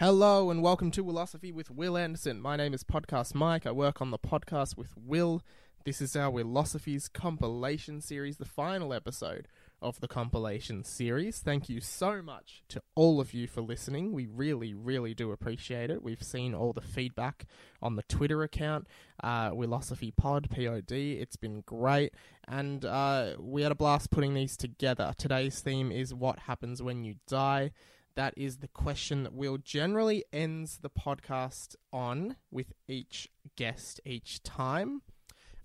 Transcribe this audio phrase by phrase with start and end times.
[0.00, 2.40] Hello and welcome to Willosophy with Will Anderson.
[2.40, 3.66] My name is Podcast Mike.
[3.66, 5.42] I work on the podcast with Will.
[5.84, 9.48] This is our Willosophies compilation series, the final episode
[9.82, 11.40] of the compilation series.
[11.40, 14.12] Thank you so much to all of you for listening.
[14.12, 16.00] We really, really do appreciate it.
[16.00, 17.46] We've seen all the feedback
[17.82, 18.86] on the Twitter account,
[19.24, 20.92] uh, Willosophy Pod, POD.
[20.92, 22.14] It's been great.
[22.46, 25.12] And uh, we had a blast putting these together.
[25.18, 27.72] Today's theme is What Happens When You Die
[28.18, 34.42] that is the question that Will generally ends the podcast on with each guest each
[34.42, 35.02] time.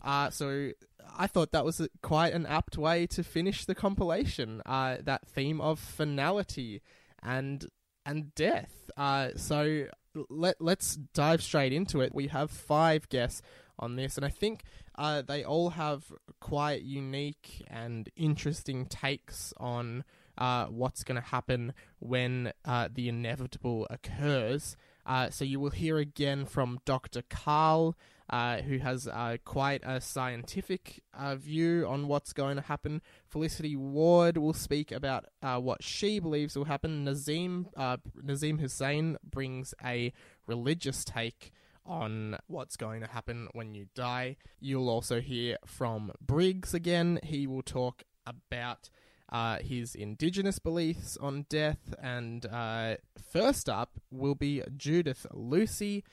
[0.04, 0.70] Uh, so
[1.18, 4.62] I thought that was a, quite an apt way to finish the compilation.
[4.68, 6.84] Uh, that theme of finality
[7.24, 7.66] and
[8.06, 8.92] and death.
[8.96, 9.86] Uh, so
[10.30, 12.14] let let's dive straight into it.
[12.14, 13.42] We have five guests
[13.80, 14.62] on this, and I think
[14.96, 16.04] uh, they all have
[16.40, 20.04] quite unique and interesting takes on
[20.38, 24.76] uh, what's going to happen when uh, the inevitable occurs.
[25.06, 27.24] Uh, so you will hear again from Dr.
[27.30, 27.98] Carl,
[28.30, 33.02] uh, who has uh, quite a scientific uh, view on what's going to happen.
[33.28, 37.06] Felicity Ward will speak about what she believes will happen.
[37.06, 40.14] Nazeem Nazeem Hussain brings a
[40.48, 41.52] religious take
[41.86, 44.38] on what's going to happen when you die.
[44.60, 47.20] You'll also hear from Briggs again.
[47.24, 48.90] He will talk about
[49.34, 51.94] uh, his indigenous beliefs on death.
[52.02, 52.96] And uh,
[53.32, 56.04] first up will be Judith Lucy.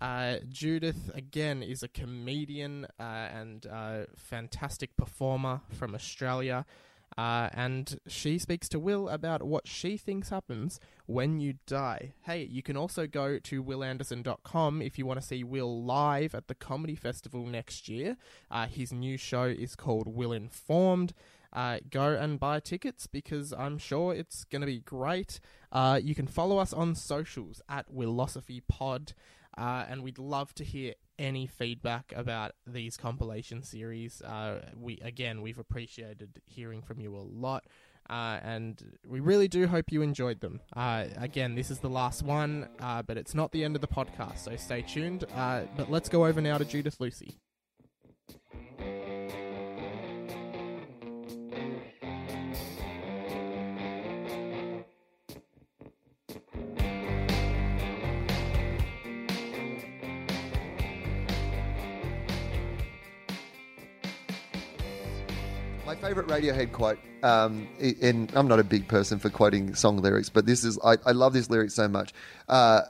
[0.00, 6.64] Uh, Judith, again, is a comedian uh, and uh, fantastic performer from Australia.
[7.18, 12.14] Uh, and she speaks to Will about what she thinks happens when you die.
[12.22, 16.46] Hey, you can also go to willanderson.com if you want to see Will live at
[16.46, 18.16] the Comedy Festival next year.
[18.68, 21.12] His new show is called Will Informed
[21.52, 25.40] uh, go and buy tickets because I'm sure it's going to be great.
[25.72, 29.14] Uh, you can follow us on socials at Willosophy Pod,
[29.56, 34.22] uh, and we'd love to hear any feedback about these compilation series.
[34.22, 37.64] Uh, we again, we've appreciated hearing from you a lot.
[38.08, 40.60] Uh, and we really do hope you enjoyed them.
[40.74, 43.86] Uh, again, this is the last one, uh, but it's not the end of the
[43.86, 45.24] podcast, so stay tuned.
[45.36, 47.36] Uh, but let's go over now to Judith Lucy.
[66.10, 67.68] Favorite Radiohead quote, um,
[68.02, 71.12] and I'm not a big person for quoting song lyrics, but this is I, I
[71.12, 72.12] love this lyric so much.
[72.48, 72.80] Uh,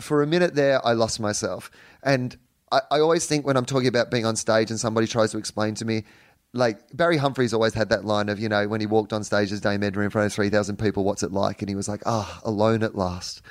[0.00, 1.72] for a minute there, I lost myself,
[2.04, 2.36] and
[2.70, 5.38] I, I always think when I'm talking about being on stage and somebody tries to
[5.38, 6.04] explain to me
[6.52, 9.50] like Barry Humphries always had that line of, you know, when he walked on stage
[9.50, 11.60] as Dame Edna in front of 3,000 people, what's it like?
[11.60, 13.42] And he was like, ah, oh, alone at last.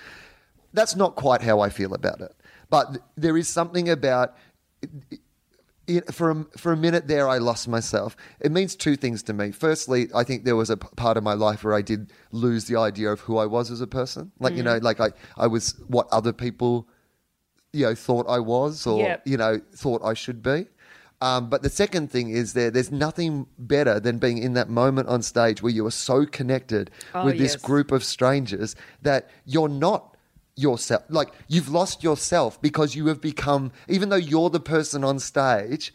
[0.74, 2.34] That's not quite how I feel about it.
[2.70, 4.36] But there is something about
[6.12, 8.16] for a, for a minute there, I lost myself.
[8.40, 9.52] It means two things to me.
[9.52, 12.78] Firstly, I think there was a part of my life where I did lose the
[12.78, 14.32] idea of who I was as a person.
[14.40, 14.58] Like mm.
[14.58, 16.88] you know, like I I was what other people,
[17.74, 19.24] you know, thought I was or yep.
[19.26, 20.68] you know thought I should be.
[21.20, 22.70] Um, but the second thing is there.
[22.70, 26.92] There's nothing better than being in that moment on stage where you are so connected
[27.16, 27.62] oh, with this yes.
[27.62, 30.17] group of strangers that you're not
[30.58, 31.04] yourself.
[31.10, 35.94] Like you've lost yourself because you have become, even though you're the person on stage,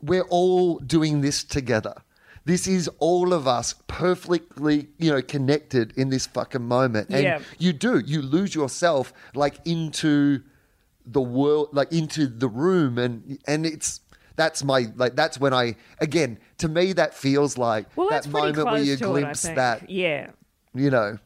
[0.00, 1.94] we're all doing this together.
[2.44, 7.10] This is all of us perfectly, you know, connected in this fucking moment.
[7.10, 7.40] And yeah.
[7.58, 10.42] you do, you lose yourself like into
[11.06, 14.00] the world, like into the room and and it's
[14.36, 18.64] that's my like that's when I again to me that feels like well, that moment
[18.64, 20.30] where you glimpse it, that yeah
[20.74, 21.18] you know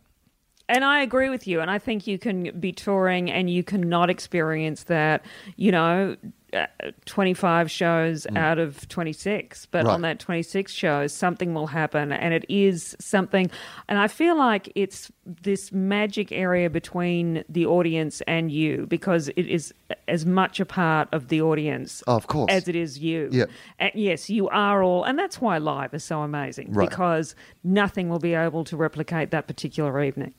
[0.69, 1.61] and I agree with you.
[1.61, 5.25] And I think you can be touring and you cannot experience that,
[5.57, 6.17] you know,
[6.53, 6.67] uh,
[7.07, 8.39] 25 shows mm.
[8.39, 9.93] out of 26 but right.
[9.93, 13.51] on that 26 shows something will happen and it is something
[13.89, 19.47] and i feel like it's this magic area between the audience and you because it
[19.49, 19.75] is
[20.07, 23.47] as much a part of the audience oh, of course as it is you yeah
[23.81, 26.89] and yes you are all and that's why live is so amazing right.
[26.89, 27.35] because
[27.65, 30.33] nothing will be able to replicate that particular evening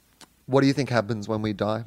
[0.48, 1.86] what do you think happens when we die?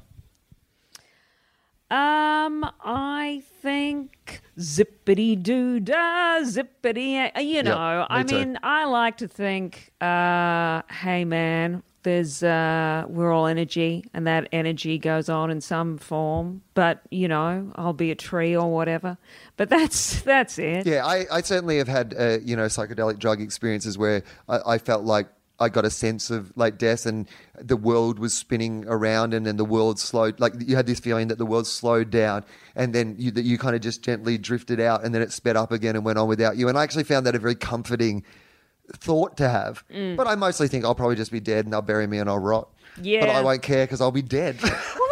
[1.90, 7.30] Um, I think zippity doo dah, zippity.
[7.42, 13.04] You know, yep, me I mean, I like to think, uh, hey man, there's uh,
[13.08, 16.62] we're all energy, and that energy goes on in some form.
[16.74, 19.18] But you know, I'll be a tree or whatever.
[19.56, 20.86] But that's that's it.
[20.86, 24.78] Yeah, I, I certainly have had uh, you know psychedelic drug experiences where I, I
[24.78, 25.26] felt like
[25.60, 27.28] I got a sense of like death and
[27.60, 31.28] the world was spinning around and then the world slowed like you had this feeling
[31.28, 34.80] that the world slowed down and then you that you kind of just gently drifted
[34.80, 37.04] out and then it sped up again and went on without you and I actually
[37.04, 38.24] found that a very comforting
[38.96, 40.16] thought to have Mm.
[40.16, 42.38] but I mostly think I'll probably just be dead and they'll bury me and I'll
[42.38, 42.68] rot
[43.00, 43.20] Yeah.
[43.20, 44.72] but I won't care because I'll be dead Well,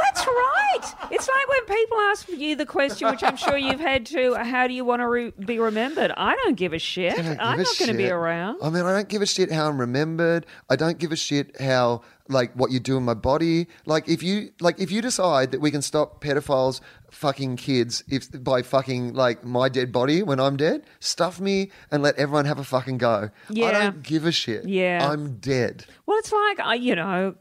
[0.84, 1.12] right.
[1.12, 4.66] It's like when people ask you the question, which I'm sure you've had to, how
[4.66, 6.12] do you want to re- be remembered?
[6.16, 7.16] I don't give a shit.
[7.16, 8.58] Give I'm a not going to be around.
[8.62, 10.46] I mean, I don't give a shit how I'm remembered.
[10.69, 13.66] I don't give a shit how like what you do in my body.
[13.86, 18.28] Like if you like if you decide that we can stop pedophiles fucking kids if
[18.44, 22.58] by fucking like my dead body when I'm dead, stuff me and let everyone have
[22.58, 23.31] a fucking go.
[23.48, 23.66] Yeah.
[23.66, 24.66] I don't give a shit.
[24.66, 25.08] Yeah.
[25.10, 25.86] I'm dead.
[26.06, 27.34] Well, it's like, I you know,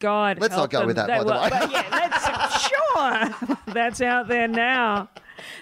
[0.00, 0.38] God.
[0.40, 0.86] Let's not go them.
[0.88, 1.48] with that, They by the way.
[1.50, 3.52] but yeah, that's sure.
[3.74, 5.08] that's out there now.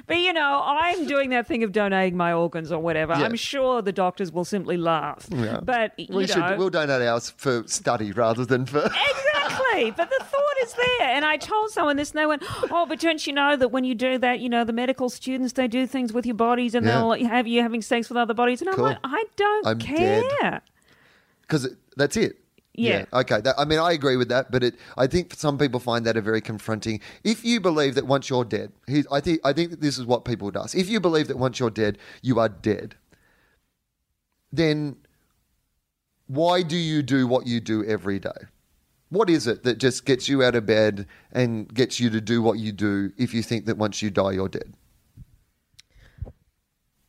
[0.06, 3.12] But you know, I'm doing that thing of donating my organs or whatever.
[3.14, 3.24] Yeah.
[3.24, 5.26] I'm sure the doctors will simply laugh.
[5.30, 5.60] Yeah.
[5.60, 9.90] But you We should know, we'll donate ours for study rather than for Exactly.
[9.90, 11.08] But the thought is there.
[11.08, 13.82] And I told someone this and they went, Oh, but don't you know that when
[13.84, 16.86] you do that, you know, the medical students, they do things with your bodies and
[16.86, 16.98] Yeah.
[17.00, 18.60] they'll have you having sex with other bodies.
[18.62, 20.60] And I'm like, I don't I'm care.
[21.42, 22.38] because that's it.
[22.74, 23.04] Yeah.
[23.12, 23.40] Okay.
[23.40, 26.16] That, I mean, I agree with that, but it, I think some people find that
[26.16, 27.00] a very confronting.
[27.22, 28.72] If you believe that once you're dead,
[29.12, 30.74] I think I think that this is what people does.
[30.74, 32.96] If you believe that once you're dead, you are dead,
[34.52, 34.96] then
[36.26, 38.30] why do you do what you do every day?
[39.10, 42.42] What is it that just gets you out of bed and gets you to do
[42.42, 44.74] what you do if you think that once you die, you're dead?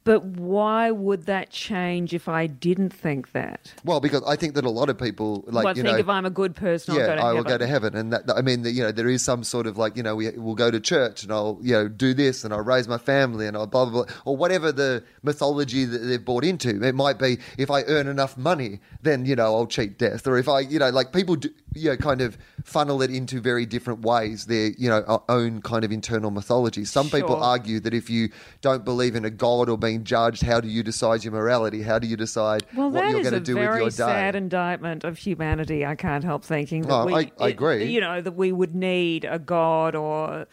[0.06, 3.74] But why would that change if I didn't think that?
[3.84, 6.08] Well, because I think that a lot of people like well, you think know if
[6.08, 7.36] I'm a good person, yeah, I'll go to I heaven.
[7.38, 9.66] will go to heaven, and that I mean, that, you know, there is some sort
[9.66, 12.44] of like, you know, we will go to church, and I'll, you know, do this,
[12.44, 15.98] and I'll raise my family, and I'll blah blah, blah or whatever the mythology that
[15.98, 16.84] they've bought into.
[16.84, 20.38] It might be if I earn enough money, then you know I'll cheat death, or
[20.38, 23.66] if I, you know, like people, do, you know, kind of funnel it into very
[23.66, 24.46] different ways.
[24.46, 26.86] Their, you know, own kind of internal mythology.
[26.86, 28.30] Some people argue that if you
[28.62, 31.82] don't believe in a god or being judged, how do you decide your morality?
[31.82, 33.80] How do you decide Well, what you're going to do with your day?
[33.80, 35.86] That is a very sad indictment of humanity.
[35.86, 37.86] I can't help thinking that No, we, I- I agree.
[37.86, 40.48] You know that we would need a god or.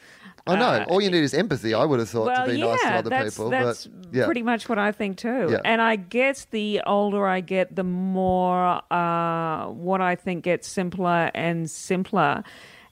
[0.44, 0.66] I know.
[0.66, 1.72] uh, All you need is empathy.
[1.72, 4.14] I would have thought well, to be yeah, nice to other that's, people, that's but
[4.14, 5.48] yeah, pretty much what I think too.
[5.52, 5.60] Yeah.
[5.64, 11.30] And I guess the older I get, the more uh, what I think gets simpler
[11.32, 12.42] and simpler.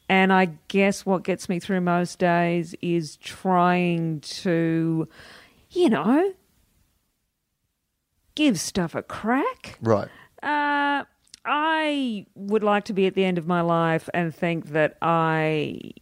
[0.09, 5.09] And I guess what gets me through most days is trying to,
[5.71, 6.33] you know,
[8.41, 9.77] give stuff a crack.
[9.83, 10.09] right.
[10.43, 11.05] Uh,
[11.45, 15.93] I would like to be at the end of my life and think that I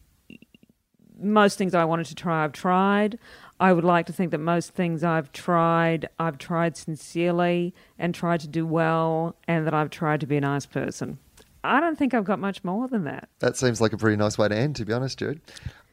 [1.20, 3.18] most things I wanted to try, I've tried.
[3.58, 8.38] I would like to think that most things I've tried, I've tried sincerely and tried
[8.40, 11.18] to do well, and that I've tried to be a nice person.
[11.64, 13.28] I don't think I've got much more than that.
[13.40, 15.40] That seems like a pretty nice way to end, to be honest, Jude.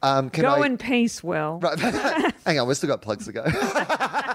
[0.02, 1.58] Um, can Go I, in peace, Will.
[1.60, 1.78] Right.
[2.46, 3.42] Hang on, we've still got plugs to go.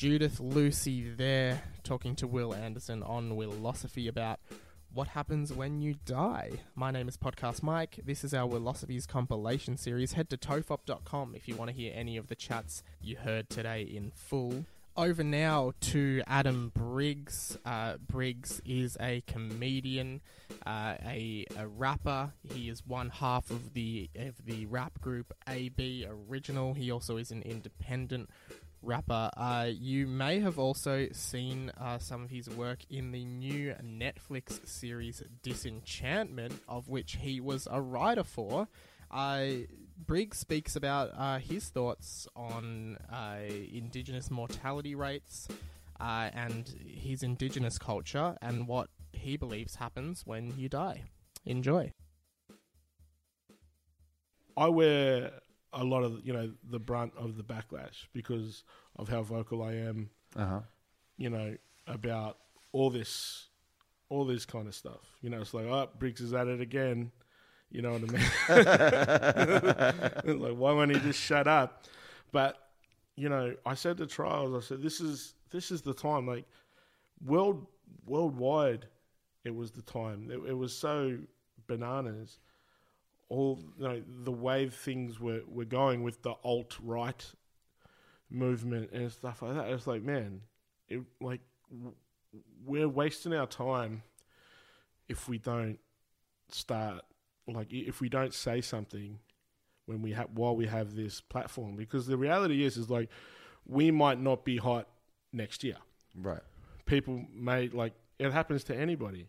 [0.00, 4.40] Judith Lucy there talking to Will Anderson on Willosophy about
[4.94, 6.52] what happens when you die.
[6.74, 8.00] My name is Podcast Mike.
[8.06, 10.14] This is our Willosophies compilation series.
[10.14, 13.82] Head to tofop.com if you want to hear any of the chats you heard today
[13.82, 14.64] in full.
[14.96, 17.58] Over now to Adam Briggs.
[17.64, 20.22] Uh, Briggs is a comedian,
[20.66, 22.32] uh, a, a rapper.
[22.54, 26.74] He is one half of the of the rap group AB Original.
[26.74, 28.30] He also is an independent
[28.82, 29.30] rapper.
[29.36, 34.66] Uh, you may have also seen uh, some of his work in the new Netflix
[34.66, 38.68] series Disenchantment, of which he was a writer for.
[39.10, 39.50] Uh,
[40.06, 43.38] Briggs speaks about uh, his thoughts on uh,
[43.72, 45.48] Indigenous mortality rates
[46.00, 51.04] uh, and his Indigenous culture and what he believes happens when you die.
[51.44, 51.92] Enjoy.
[54.56, 55.32] I wear
[55.72, 58.64] a lot of you know the brunt of the backlash because
[58.96, 60.10] of how vocal I am.
[60.36, 60.60] uh-huh.
[61.16, 62.38] You know about
[62.72, 63.48] all this,
[64.08, 65.18] all this kind of stuff.
[65.20, 67.10] You know, it's like, oh, Briggs is at it again.
[67.70, 68.62] You know what I
[70.26, 70.40] mean?
[70.40, 71.84] like, why won't he just shut up?
[72.32, 72.56] But
[73.16, 76.26] you know, I said to Trials, I said, this is this is the time.
[76.26, 76.46] Like,
[77.24, 77.66] world
[78.06, 78.86] worldwide,
[79.44, 80.30] it was the time.
[80.30, 81.18] It, it was so
[81.66, 82.38] bananas
[83.30, 87.24] all you know the way things were, were going with the alt right
[88.28, 89.68] movement and stuff like that.
[89.68, 90.42] It's like, man,
[90.88, 91.94] it like w-
[92.66, 94.02] we're wasting our time
[95.08, 95.78] if we don't
[96.48, 97.02] start
[97.48, 99.18] like if we don't say something
[99.86, 103.08] when we have while we have this platform because the reality is is like
[103.66, 104.88] we might not be hot
[105.32, 105.76] next year.
[106.14, 106.42] Right.
[106.86, 109.28] People may like it happens to anybody.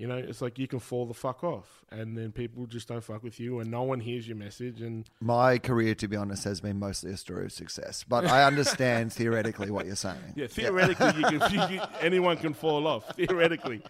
[0.00, 3.04] You know, it's like you can fall the fuck off, and then people just don't
[3.04, 4.80] fuck with you, and no one hears your message.
[4.80, 8.44] And My career, to be honest, has been mostly a story of success, but I
[8.44, 10.16] understand theoretically what you're saying.
[10.36, 13.14] yeah, theoretically, you can, you, anyone can fall off.
[13.14, 13.82] Theoretically,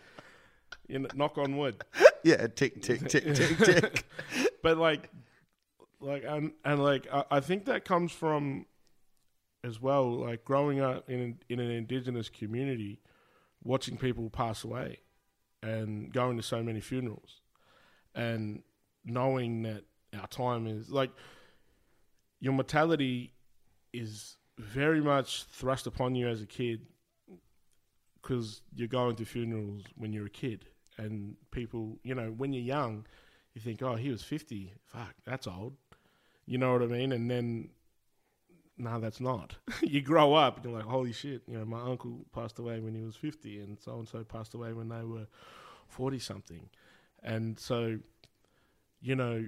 [0.89, 1.81] you know, knock on wood.
[2.25, 4.05] Yeah, tick, tick, tick, tick, tick.
[4.65, 5.11] but like,
[6.01, 8.67] like, and and like, I, I think that comes from,
[9.63, 12.99] as well, like growing up in in an indigenous community,
[13.63, 14.99] watching people pass away,
[15.63, 17.41] and going to so many funerals,
[18.15, 18.63] and
[19.05, 19.85] knowing that
[20.19, 21.11] our time is like,
[22.41, 23.33] your mortality
[23.93, 26.87] is very much thrust upon you as a kid,
[28.21, 32.63] because you're going to funerals when you're a kid, and people, you know, when you're
[32.63, 33.05] young
[33.55, 34.73] you think, oh, he was 50.
[34.87, 35.75] Fuck, that's old.
[36.47, 37.13] You know what I mean?
[37.13, 37.71] And then,
[38.81, 39.57] no, that's not.
[39.83, 42.95] you grow up and you're like, holy shit, you know, my uncle passed away when
[42.95, 45.27] he was 50 and so and so passed away when they were
[45.89, 46.69] 40 something.
[47.23, 47.99] And so,
[49.01, 49.47] you know,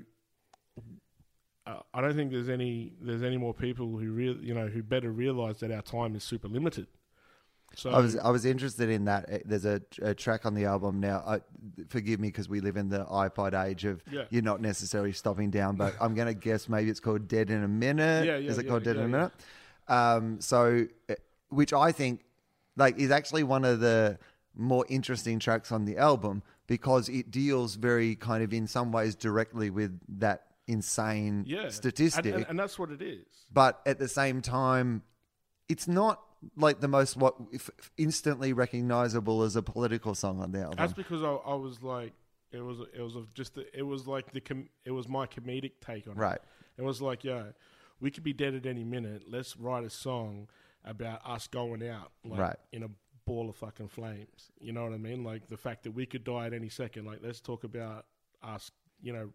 [1.66, 5.12] I don't think there's any there's any more people who real you know who better
[5.12, 6.88] realize that our time is super limited.
[7.74, 9.30] So I was I was interested in that.
[9.32, 11.22] Uh, There's a, a track on the album now.
[11.26, 11.40] I,
[11.88, 14.24] forgive me because we live in the iPod age of Yeah.
[14.30, 17.62] you're not necessarily stopping down, but I'm going to guess maybe it's called Dead in
[17.62, 18.26] a Minute.
[18.26, 19.08] Yeah, yeah, Is it yeah, called Dead in a.
[19.08, 19.32] Minute?
[19.88, 21.14] Um, so, uh,
[21.48, 22.24] which I think
[22.76, 24.18] like is actually one of the
[24.54, 29.14] more interesting tracks on the album because it deals very kind of in some ways
[29.14, 33.24] directly with that insane yeah, statistic and, and, and that's what it is.
[33.52, 35.02] but at the same time,
[35.68, 36.20] it's not
[36.56, 40.76] like the most what if instantly recognizable as a political song on the album.
[40.78, 42.12] That's because I, I was like,
[42.50, 45.72] it was it was just the, it was like the com- it was my comedic
[45.84, 46.28] take on Right.
[46.28, 46.30] it.
[46.32, 46.40] Right.
[46.78, 47.44] It was like, yeah,
[48.00, 49.24] we could be dead at any minute.
[49.28, 50.48] Let's write a song
[50.84, 52.56] about us going out, like, Right.
[52.72, 52.88] in a
[53.24, 54.50] ball of fucking flames.
[54.58, 55.22] You know what I mean?
[55.22, 57.04] Like the fact that we could die at any second.
[57.04, 58.06] Like let's talk about
[58.42, 58.70] us,
[59.00, 59.30] you know,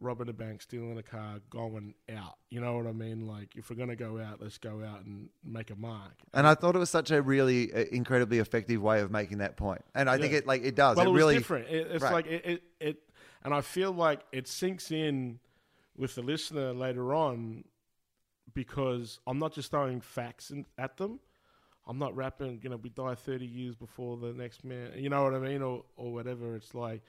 [0.00, 2.38] robbing a bank, stealing a car, going out.
[2.50, 3.26] You know what I mean?
[3.26, 6.12] Like if we're gonna go out, let's go out and make a mark.
[6.34, 9.56] And I thought it was such a really uh, incredibly effective way of making that
[9.56, 9.82] point.
[9.94, 10.96] And I think it like it does.
[10.96, 11.68] Well, it, it was really different.
[11.68, 12.12] It, it's Right.
[12.12, 12.96] like it, it, it,
[13.44, 15.38] and I feel like it sinks in
[15.96, 17.64] with the listener later on
[18.54, 21.20] because I'm not just throwing facts in, at them.
[21.86, 25.24] I'm not rapping, you know, we die 30 years before the next man, you know
[25.24, 26.54] what I mean, or or whatever.
[26.54, 27.02] It's like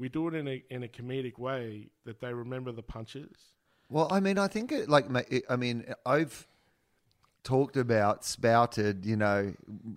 [0.00, 3.52] we do it in a in a comedic way that they remember the punches.
[3.90, 5.06] Well, I mean, I think it like
[5.48, 6.48] I mean, I've
[7.42, 9.54] talked about, spouted, you know,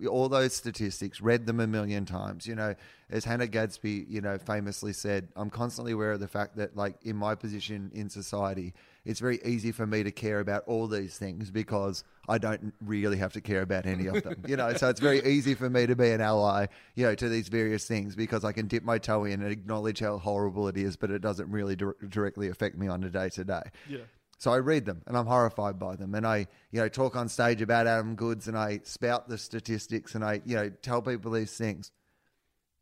[0.08, 2.46] all those statistics, read them a million times.
[2.46, 2.74] You know,
[3.10, 6.96] as Hannah Gadsby, you know, famously said, I'm constantly aware of the fact that, like,
[7.02, 11.18] in my position in society, it's very easy for me to care about all these
[11.18, 14.42] things because I don't really have to care about any of them.
[14.48, 17.28] you know, so it's very easy for me to be an ally, you know, to
[17.28, 20.76] these various things because I can dip my toe in and acknowledge how horrible it
[20.78, 23.62] is, but it doesn't really dir- directly affect me on a day to day.
[23.88, 23.98] Yeah.
[24.38, 26.14] So I read them and I'm horrified by them.
[26.14, 30.14] And I, you know, talk on stage about Adam Goodes and I spout the statistics
[30.14, 31.90] and I, you know, tell people these things.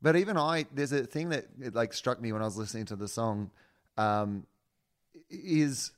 [0.00, 2.86] But even I, there's a thing that it, like struck me when I was listening
[2.86, 3.50] to the song,
[3.96, 4.46] um,
[5.30, 5.92] is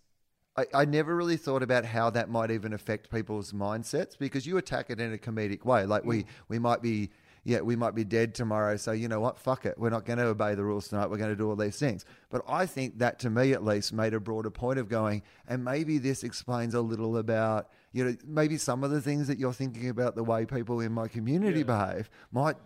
[0.57, 4.57] I, I never really thought about how that might even affect people's mindsets because you
[4.57, 5.85] attack it in a comedic way.
[5.85, 6.27] Like we, mm.
[6.49, 7.11] we might be,
[7.43, 8.77] yeah, we might be dead tomorrow.
[8.77, 9.39] So you know what?
[9.39, 9.79] Fuck it.
[9.79, 11.11] We're not going to obey the rules tonight.
[11.11, 12.05] We're going to do all these things.
[12.31, 15.65] But I think that to me at least made a broader point of going, and
[15.65, 19.53] maybe this explains a little about, you know, maybe some of the things that you're
[19.53, 22.57] thinking about the way people in my community behave might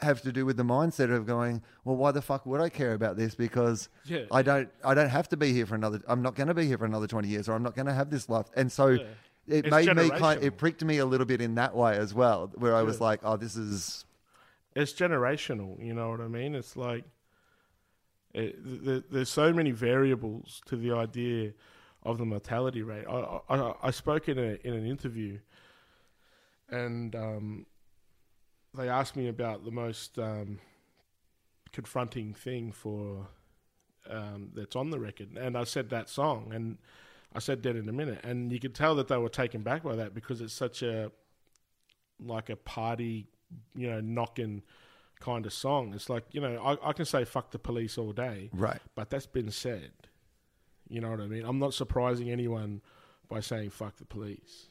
[0.00, 2.94] have to do with the mindset of going, well, why the fuck would I care
[2.94, 3.34] about this?
[3.34, 4.24] Because Yeah.
[4.30, 6.00] I don't, I don't have to be here for another.
[6.08, 7.94] I'm not going to be here for another 20 years, or I'm not going to
[7.94, 8.46] have this life.
[8.56, 8.98] And so.
[9.46, 10.42] It It's made me kind.
[10.42, 13.20] It pricked me a little bit in that way as well, where I was like,
[13.22, 14.06] "Oh, this is
[14.74, 15.78] it's generational.
[15.84, 16.54] You know what I mean?
[16.54, 17.04] It's like
[18.32, 21.52] it, th- there's so many variables to the idea
[22.02, 23.04] of the mortality rate.
[23.06, 25.38] I I, I spoke in a in an interview,
[26.70, 27.66] and um,
[28.74, 30.58] they asked me about the most um,
[31.72, 33.28] confronting thing for
[34.08, 36.78] um, that's on the record, and I said that song, and
[37.34, 39.82] I said "Dead in a Minute," and you could tell that they were taken back
[39.82, 41.10] by that because it's such a
[42.20, 43.26] like a party,
[43.74, 44.62] you know, knocking
[45.20, 45.94] kind of song.
[45.94, 49.10] It's like, you know, I, I can say fuck the police all day, right." but
[49.10, 49.92] that's been said.
[50.88, 51.44] You know what I mean?
[51.44, 52.82] I'm not surprising anyone
[53.28, 54.68] by saying fuck the police.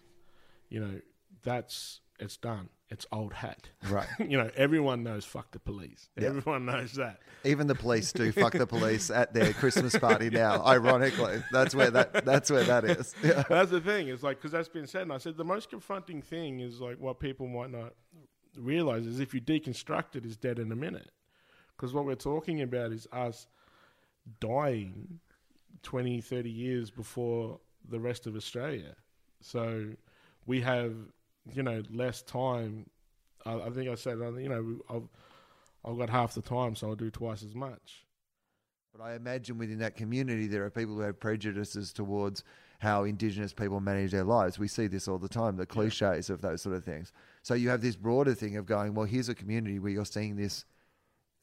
[0.70, 1.02] You know,
[1.42, 2.70] that's it's done.
[2.94, 3.70] It's old hat.
[3.90, 4.08] Right.
[4.20, 6.10] you know, everyone knows fuck the police.
[6.16, 6.30] Yeah.
[6.30, 7.20] Everyone knows that.
[7.44, 10.64] Even the police do fuck the police at their Christmas party now.
[10.66, 13.14] Ironically, that's where that that's where that is.
[13.24, 13.44] Yeah.
[13.50, 14.08] That's the thing.
[14.08, 17.00] It's like because that's been said, and I said the most confronting thing is like
[17.00, 17.94] what people might not
[18.58, 21.12] realize is if you deconstruct it, is dead in a minute.
[21.76, 23.48] Because what we're talking about is us
[24.40, 25.20] dying
[25.82, 27.60] 20, 30 years before
[27.90, 28.96] the rest of Australia.
[29.42, 29.88] So
[30.46, 30.94] we have,
[31.52, 32.90] you know, less time.
[33.46, 35.08] I, I think I said, you know, I've,
[35.86, 38.06] I've got half the time, so I'll do twice as much.
[38.96, 42.44] But I imagine within that community, there are people who have prejudices towards
[42.80, 44.60] how Indigenous people manage their lives.
[44.60, 47.12] We see this all the time, the cliches of those sort of things.
[47.42, 50.36] So you have this broader thing of going, well, here's a community where you're seeing
[50.36, 50.66] this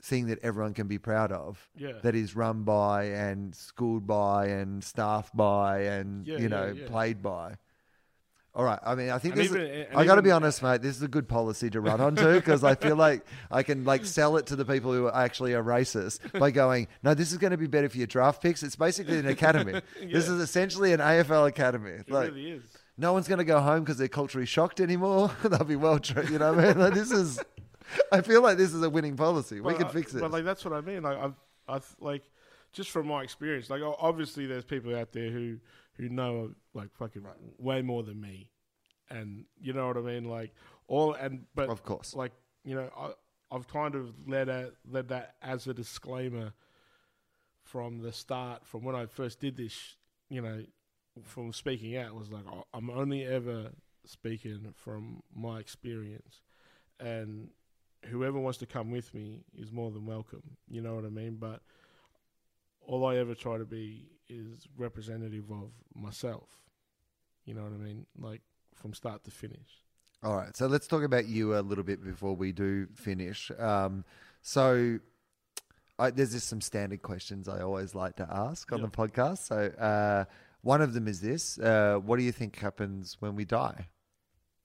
[0.02, 1.92] thing that everyone can be proud of Yeah.
[2.02, 6.86] that is run by and schooled by and staffed by and Yeah, you know yeah.
[6.86, 7.56] played by
[8.54, 10.62] all right i mean i think And this even- is, i got to be honest
[10.62, 13.84] mate this is a good policy to run onto because i feel like i can
[13.84, 17.38] like sell it to the people who actually are racist by going no this is
[17.38, 20.92] going to be better for your draft picks it's basically an academy this is essentially
[20.92, 22.62] an afl academy It like really is.
[22.98, 26.30] no one's going to go home because they're culturally shocked anymore they'll be well trained
[26.30, 27.40] you know what i mean like, this is
[28.12, 29.60] I feel like this is a winning policy.
[29.60, 30.20] we can I- fix it.
[30.20, 31.02] But like that's what I mean.
[31.02, 31.34] Like I've,
[31.68, 32.22] I've like
[32.72, 33.68] just from my experience.
[33.68, 35.58] Like obviously, there's people out there who
[35.96, 37.34] who know like fucking right.
[37.58, 38.50] way more than me,
[39.10, 40.24] and you know what I mean.
[40.24, 40.54] Like
[40.86, 42.14] all and but Of course.
[42.14, 42.32] like
[42.64, 43.12] you know, I
[43.54, 46.52] I've kind of led a, led that as a disclaimer
[47.64, 48.64] from the start.
[48.66, 49.94] From when I first did this, sh-
[50.28, 50.64] you know,
[51.22, 53.70] from speaking out was like "I- I'm only ever
[54.06, 56.42] speaking from my experience,
[56.98, 57.50] and
[58.06, 60.56] whoever wants to come with me is more than welcome.
[60.68, 61.36] You know what I mean?
[61.36, 61.60] But
[62.86, 66.48] all I ever try to be is representative of myself.
[67.44, 68.06] You know what I mean?
[68.18, 68.42] Like
[68.74, 69.82] from start to finish.
[70.22, 73.50] All right, so let's talk about you a little bit before we do finish.
[73.58, 74.04] Um,
[74.42, 74.98] so,
[75.98, 78.86] I, there's just some standard questions I always like to ask on Yeah.
[78.86, 79.38] the podcast.
[79.38, 80.24] So, uh,
[80.62, 83.88] one of them is this: uh, What do you think happens when we die?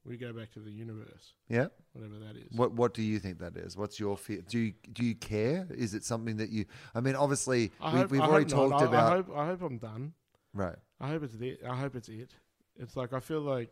[0.05, 1.67] We go back to the universe, Yeah.
[1.93, 2.55] whatever that is.
[2.55, 3.75] What What do you think that is?
[3.75, 4.41] What's your fear?
[4.47, 5.67] Do you Do you care?
[5.71, 6.65] Is it something that you?
[6.93, 8.69] I mean, obviously, I we, hope, we've I already not.
[8.69, 9.11] talked I, about.
[9.11, 10.13] I hope, I hope I'm done.
[10.53, 10.75] right.
[10.99, 11.59] I hope it's it.
[11.67, 12.35] I hope it's it.
[12.77, 13.69] It's like I feel like,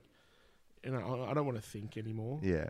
[0.92, 2.40] know, I, I don't want to think anymore.
[2.44, 2.70] Yeah.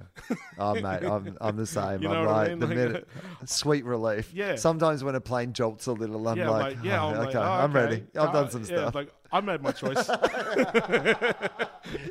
[0.59, 2.01] Oh, mate, I'm I'm the same.
[2.03, 2.59] You know I'm what I like mean?
[2.59, 3.07] the Like- minute
[3.45, 4.31] sweet relief.
[4.33, 4.55] Yeah.
[4.55, 7.25] Sometimes when a plane jolts a little, I'm yeah, like, like, yeah, "Oh, I'm okay,
[7.25, 7.85] like, oh, I'm okay.
[7.85, 8.03] ready.
[8.15, 8.95] I've Uh, done some yeah, stuff.
[8.95, 10.07] Like I made my choice.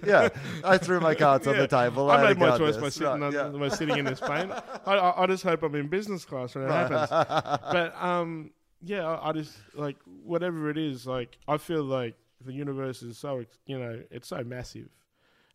[0.05, 0.29] yeah,
[0.65, 1.61] I threw my cards on Yeah.
[1.63, 2.11] the table.
[2.11, 4.51] I made my choice by sitting, on, by sitting in this plane.
[4.51, 7.11] I, I, I just hope I'm in business class when it happens.
[7.73, 8.51] But um,
[8.83, 11.07] yeah, I, I just like whatever it is.
[11.07, 14.89] Like I feel like the universe is so ex- you know it's so massive,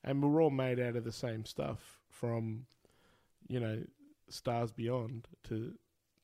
[0.03, 2.65] and we're all made out of the same stuff from
[3.47, 3.83] you know
[4.29, 5.73] stars beyond to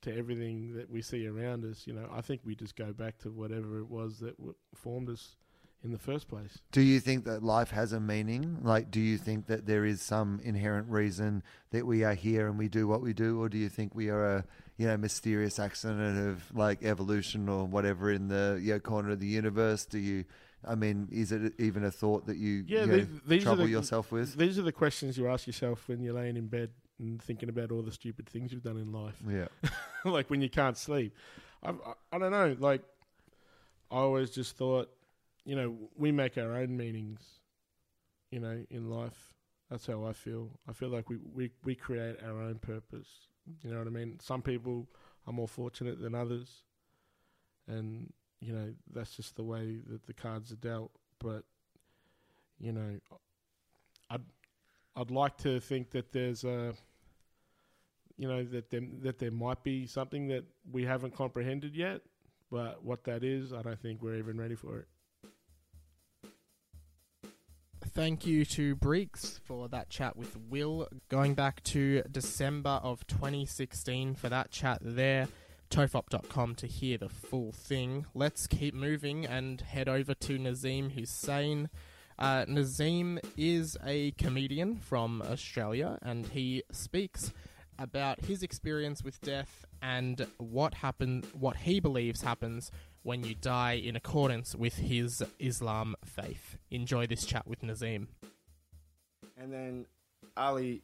[0.01, 1.87] to everything that we see around us.
[1.87, 5.09] You know, I think we just go back to whatever it was that w- formed
[5.09, 5.37] us
[5.83, 6.59] in the first place.
[6.71, 8.59] Do you think that life has a meaning?
[8.61, 12.57] Like, do you think that there is some inherent reason that we are here and
[12.57, 14.45] we do what we do, or do you think we are a
[14.77, 19.19] you know mysterious accident of like evolution or whatever in the you know, corner of
[19.19, 19.85] the universe?
[19.85, 20.25] Do you?
[20.65, 23.71] I mean, is it even a thought that you, Yeah, you know, these, trouble the,
[23.71, 24.35] yourself with?
[24.35, 27.71] These are the questions you ask yourself when you're laying in bed and thinking about
[27.71, 29.21] all the stupid things you've done in life.
[29.27, 29.47] Yeah.
[30.05, 31.15] like when you can't sleep.
[31.61, 32.55] I, I, I don't know.
[32.59, 32.81] Like
[33.91, 34.89] I always just thought,
[35.45, 37.21] you know, we make our own meanings.
[38.31, 39.33] You know, in life.
[39.69, 40.49] That's how I feel.
[40.67, 43.07] I feel like we, we, we create our own purpose.
[43.63, 44.19] You know what I mean?
[44.19, 44.87] Some people
[45.27, 46.63] are more fortunate than others,
[47.67, 48.11] and
[48.43, 50.91] you know that's just the way that the cards are dealt.
[51.19, 51.43] But
[52.59, 52.99] you know,
[54.09, 54.21] I'd
[54.95, 56.73] I'd like to think that there's a
[58.17, 62.01] you know that there that there might be something that we haven't comprehended yet,
[62.51, 64.87] but what that is, I don't think we're even ready for it.
[67.95, 70.87] Thank you to Briggs for that chat with Will.
[71.09, 75.27] Going back to December of 2016 for that chat there.
[75.73, 78.05] Tofop.com to hear the full thing.
[78.13, 81.67] Let's keep moving and head over to Nazeem Hussain.
[82.19, 87.33] Uh, Nazeem is a comedian from Australia and he speaks
[87.79, 92.69] about his experience with death and what happen what he believes happens
[93.01, 96.59] when you die in accordance with his Islam faith.
[96.69, 98.09] Enjoy this chat with Nazeem.
[99.35, 99.87] And then
[100.37, 100.83] Ali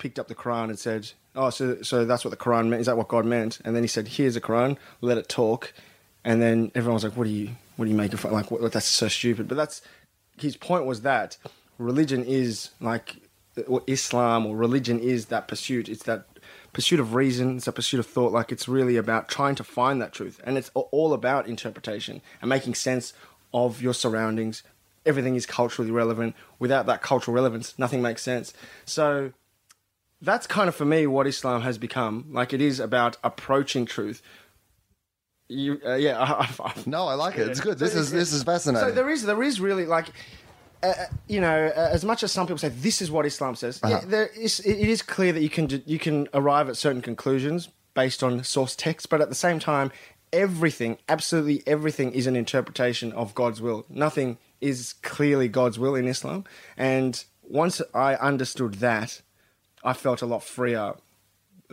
[0.00, 2.80] picked up the Quran and said, "Oh, so so that's what the Quran meant?
[2.80, 4.76] Is that what God meant?" And then he said, "Here's the Quran.
[5.00, 5.72] Let it talk."
[6.24, 8.24] And then everyone was like, "What do you what do you make of?
[8.24, 9.82] Like, what, that's so stupid." But that's
[10.38, 11.36] his point was that
[11.78, 13.16] religion is like
[13.66, 15.88] or Islam or religion is that pursuit.
[15.88, 16.26] It's that
[16.72, 17.56] pursuit of reason.
[17.56, 18.32] It's a pursuit of thought.
[18.32, 22.48] Like it's really about trying to find that truth, and it's all about interpretation and
[22.48, 23.12] making sense
[23.52, 24.62] of your surroundings.
[25.06, 26.36] Everything is culturally relevant.
[26.58, 28.52] Without that cultural relevance, nothing makes sense.
[28.84, 29.32] So
[30.22, 32.26] that's kind of for me what Islam has become.
[32.30, 34.22] Like it is about approaching truth.
[35.48, 37.48] You, uh, yeah, I, I, No, I like it.
[37.48, 37.78] It's good.
[37.78, 38.88] This is this is fascinating.
[38.88, 40.08] so there is there is really like.
[40.82, 40.94] Uh,
[41.28, 43.98] you know, uh, as much as some people say this is what Islam says, Uh-huh.
[44.00, 47.68] yeah, there is, it is clear that you can you can arrive at certain conclusions
[47.92, 49.92] based on source text, but at the same time,
[50.32, 53.84] everything, absolutely everything, is an interpretation of God's will.
[53.90, 56.44] Nothing is clearly God's will in Islam,
[56.78, 59.20] and once I understood that,
[59.84, 60.94] I felt a lot freer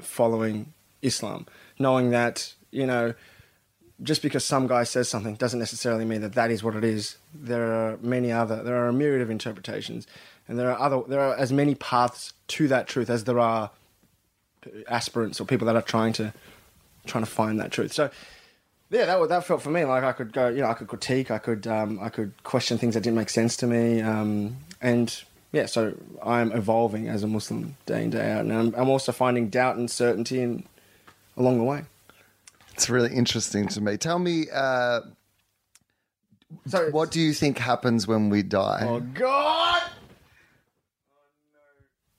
[0.01, 1.45] following Islam,
[1.79, 3.13] knowing that you know
[4.03, 7.17] just because some guy says something doesn't necessarily mean that that is what it is.
[7.33, 10.05] There are many other, there are a myriad of interpretations,
[10.47, 13.71] and there are other, there are as many paths to that truth as there are
[14.87, 16.33] aspirants or people that are trying to,
[17.05, 17.91] trying to find that truth.
[17.91, 18.09] So,
[18.89, 21.31] yeah, that that felt for me like I could go, you know, I could critique,
[21.31, 25.23] I could, um, I could question things that didn't make sense to me, um, and
[25.51, 29.11] yeah, so I'm evolving as a Muslim day in day out, and I'm, I'm also
[29.11, 30.63] finding doubt and certainty in,
[31.35, 31.83] along the way.
[32.73, 33.97] It's really interesting to me.
[33.97, 35.01] Tell me, uh,
[36.67, 38.85] So what do you think happens when we die?
[38.87, 39.81] Oh God!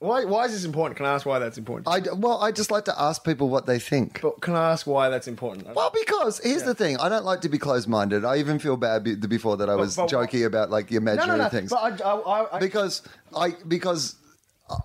[0.01, 0.25] Why?
[0.25, 0.97] Why is this important?
[0.97, 1.89] Can I ask why that's important?
[1.89, 4.21] I well, I just like to ask people what they think.
[4.23, 5.75] but can I ask why that's important?
[5.75, 8.25] Well, because here's the thing: I don't like to be closed-minded.
[8.25, 11.39] I even feel bad be- before that I was but- joking about like no, imaginary
[11.39, 11.51] no, no.
[11.51, 13.03] things But I, I, I, because
[13.37, 14.15] I because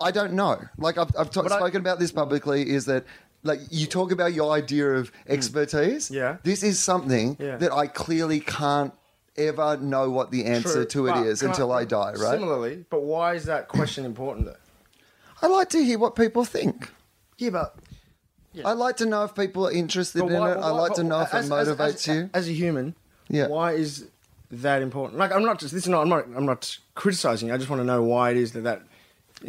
[0.02, 0.60] I don't know.
[0.78, 2.72] Like I've, I've But I- spoken about this publicly.
[2.72, 3.06] Is that
[3.44, 6.08] like you talk about your idea of expertise?
[6.08, 6.16] Hmm.
[6.16, 6.38] Yeah.
[6.42, 7.58] This is something Yeah.
[7.58, 8.94] that I clearly can't
[9.38, 12.14] ever know what the answer True, to it but is can until I, die.
[12.14, 12.32] Right?
[12.40, 14.46] Similarly, but why is that question important?
[14.48, 14.56] Though?
[15.44, 16.90] I like to hear what people think.
[17.38, 17.76] Yeah, but
[18.64, 20.58] I like to know if people are interested but in why, it.
[20.58, 22.30] I why- like to know if as- it motivates as, you.
[22.34, 22.96] as a human.
[23.30, 23.48] Yeah.
[23.48, 24.06] Why is
[24.52, 25.20] that important?
[25.20, 25.74] Like, I'm not just.
[25.74, 26.02] This is not.
[26.04, 26.26] I'm not.
[26.36, 27.50] I'm not criticizing.
[27.50, 27.54] you.
[27.54, 28.82] I just want to know why it is that that.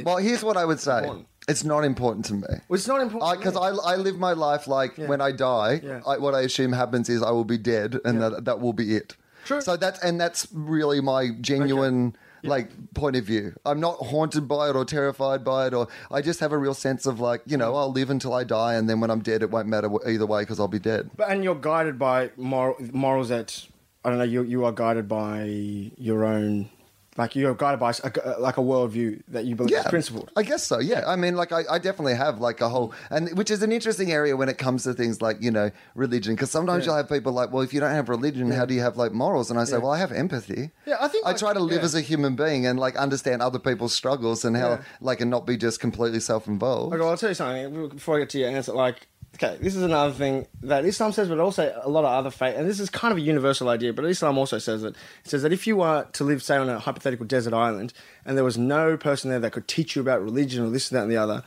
[0.03, 0.99] Well, here's what I would say.
[0.99, 1.27] important.
[1.47, 2.41] It's not important to me.
[2.69, 3.93] Well, it's not important Because to I.
[3.93, 6.01] I, live my life like when I die, Yeah.
[6.07, 8.97] I, what I assume happens is I will be dead, and that that will be
[8.97, 9.15] it.
[9.45, 9.61] True.
[9.61, 12.17] So that's and that's really my genuine
[12.49, 13.55] like point of view.
[13.65, 16.75] I'm not haunted by it or terrified by it, or I just have a real
[16.75, 19.43] sense of like you know I'll live until I die, and then when I'm dead,
[19.43, 21.11] it won't matter either way because I'll be dead.
[21.17, 23.67] But and you're guided by moral, morals that
[24.05, 24.25] I don't know.
[24.25, 26.71] You you are guided by your own,
[27.17, 27.93] like you're guided by a,
[28.29, 30.31] uh, like a worldview that you believe is principled.
[30.37, 30.79] I guess so.
[30.81, 31.05] Yeah.
[31.07, 34.11] I mean, like, I, I definitely have like a whole, and which is an interesting
[34.13, 36.91] area when it comes to things like you know religion, because sometimes Yeah.
[36.93, 39.13] you'll have people like, well, if you don't have religion, how do you have like
[39.13, 39.51] morals?
[39.51, 39.83] And I say, Yeah.
[39.83, 40.71] well, I have empathy.
[40.87, 41.85] Yeah, I think, I like, try to live yeah.
[41.85, 44.83] as a human being and like understand other people's struggles and how Yeah.
[45.01, 46.93] like and not be just completely self-involved.
[46.95, 48.73] Okay, well, I'll tell you something before I get to your answer.
[48.73, 52.31] Like, okay, this is another thing that Islam says, but also a lot of other
[52.31, 53.93] faith, and this is kind of a universal idea.
[53.93, 54.97] But Islam also says it.
[55.25, 57.93] It says that if you were to live, say, on a hypothetical desert island,
[58.25, 60.99] and there was no person there that could teach you about religion or this, and
[60.99, 61.43] that, and the other,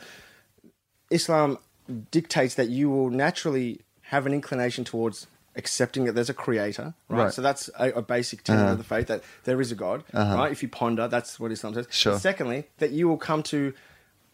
[1.10, 1.58] Islam
[2.12, 7.23] dictates that you will naturally have an inclination towards accepting that there's a creator, right?
[7.26, 7.34] Right.
[7.34, 8.76] So that's a, a basic tenet of uh-huh.
[8.76, 10.36] the faith that there is a God, uh-huh.
[10.36, 10.52] right?
[10.52, 11.88] If you ponder, that's what Islam says.
[11.89, 12.19] Sure.
[12.19, 13.73] Secondly, that you will come to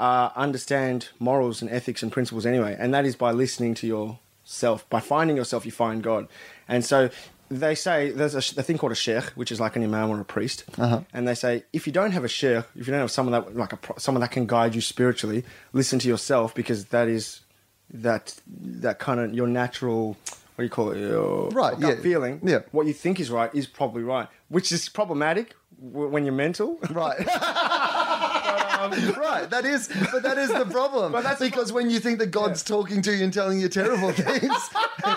[0.07, 4.77] uh, understand morals and ethics and principles anyway, and that is by listening to yourself.
[4.89, 6.27] By finding yourself, you find God.
[6.67, 7.09] And so
[7.49, 10.19] they say there's a, a thing called a sheikh, which is like an imam or
[10.19, 10.59] a priest,
[11.13, 13.55] and they say if you don't have a sheikh, if you don't have someone that
[13.63, 15.43] like a someone that can guide you spiritually,
[15.79, 17.41] listen to yourself because that is
[18.05, 18.35] that
[18.83, 20.17] that kind of your natural.
[20.55, 20.99] What do you call it?
[20.99, 22.01] Your Right, gut yeah.
[22.03, 22.39] feeling.
[22.43, 22.59] Yeah.
[22.71, 25.55] What you think is right is probably right, which is problematic
[25.93, 26.77] w- when you're mental.
[26.91, 27.17] Right.
[29.17, 29.49] right.
[29.49, 31.11] That is, but that is the problem.
[31.11, 34.11] But that's- because when you think that God's talking to you and telling you terrible
[34.25, 34.53] things,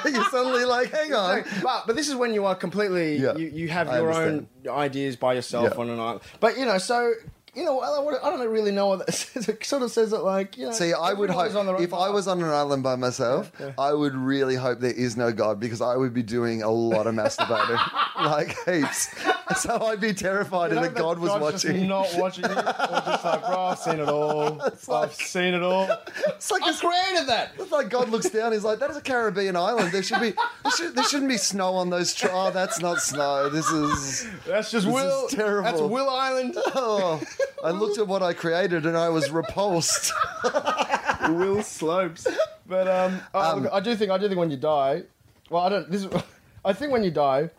[0.05, 1.45] you're suddenly like, hang on.
[1.63, 4.49] but but this is when you are completely Yeah, you, you have I your understand.
[4.69, 5.81] own ideas by yourself Yeah.
[5.81, 6.21] on an island.
[6.41, 7.13] But you know, so
[7.57, 9.49] you know, I don't, I don't really know what that says.
[9.49, 10.73] It sort of says it like you know.
[10.73, 14.15] See, I would hope own if I was on an island by myself, I would
[14.15, 17.81] really hope there is no God because I would be doing a lot of masturbating,
[18.17, 19.09] like heaps.
[19.59, 21.87] So I'd be terrified You know that God was God's just watching.
[21.89, 22.51] not watching you.
[22.51, 24.61] Or just like, bro, I've seen it all.
[24.93, 25.89] I've seen it all.
[26.27, 27.53] It's like I it's, created that.
[27.57, 28.53] it's like God looks down.
[28.53, 29.93] He's like, "That is a Caribbean island.
[29.93, 30.33] There should be
[30.65, 32.13] there, should, shouldn't be snow on those.
[32.13, 33.49] Tr- oh, that's not snow.
[33.49, 35.27] This is That's just This Will.
[35.27, 35.63] is terrible.
[35.63, 36.55] That's Will Island.
[36.75, 37.23] oh."
[37.65, 40.13] I looked at what I created and I was repulsed.
[41.29, 42.27] Will Slopes.
[42.67, 45.03] But um, oh, look, I do think I do think when you die,
[45.51, 45.91] well, I don't.
[45.91, 46.11] This is,
[46.65, 47.51] I think when you die,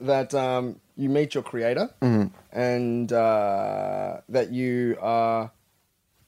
[0.00, 1.90] that um, you meet your creator,
[2.52, 5.50] and uh, that you are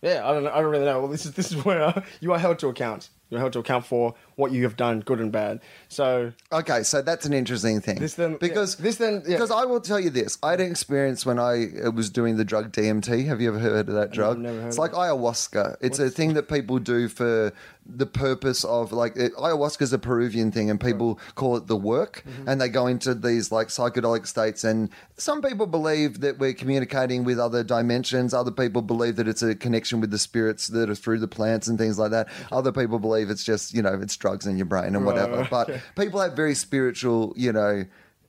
[0.03, 0.51] Yeah, I don't know.
[0.53, 1.01] I don't really know.
[1.01, 3.11] Well, this is this is where you are held to account.
[3.31, 5.61] You're held to account for what you have done, good and bad.
[5.89, 7.99] So Okay, so that's an interesting thing.
[8.01, 9.35] This then- because yeah, this then- yeah.
[9.37, 10.39] because I will tell you this.
[10.43, 13.27] I had an experience when I uh, was doing the drug DMT.
[13.27, 14.39] Have you ever heard of that drug?
[14.39, 15.77] never heard it's like ayahuasca.
[15.81, 17.53] It's a thing that people do for
[17.87, 21.77] the purpose of like it, ayahuasca is a Peruvian thing, and people call it the
[21.77, 22.49] work, Mm-hmm.
[22.49, 24.65] and they go into these like psychedelic states.
[24.65, 28.33] And some people believe that we're communicating with other dimensions.
[28.33, 31.67] Other people believe that it's a connection with the spirits that are through the plants
[31.69, 32.29] and things like that.
[32.51, 35.37] Other people believe it's just you know it's drugs in your brain and whatever.
[35.37, 37.85] right, but people have very spiritual, you know.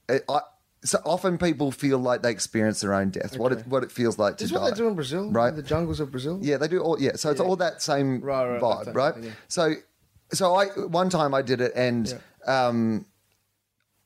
[0.09, 0.39] I, I,
[0.83, 3.37] so often people feel like they experience their own death.
[3.37, 4.59] What it what it feels like to is die.
[4.59, 5.49] what they do in Brazil, right?
[5.49, 6.37] In the jungles of Brazil.
[6.41, 6.99] Yeah, they do all.
[6.99, 9.15] Yeah, so it's all that same Right, right, vibe, right?
[9.23, 9.31] yeah.
[9.47, 9.73] So,
[10.33, 10.65] so I
[11.01, 12.05] one time I did it, and
[12.45, 13.05] um,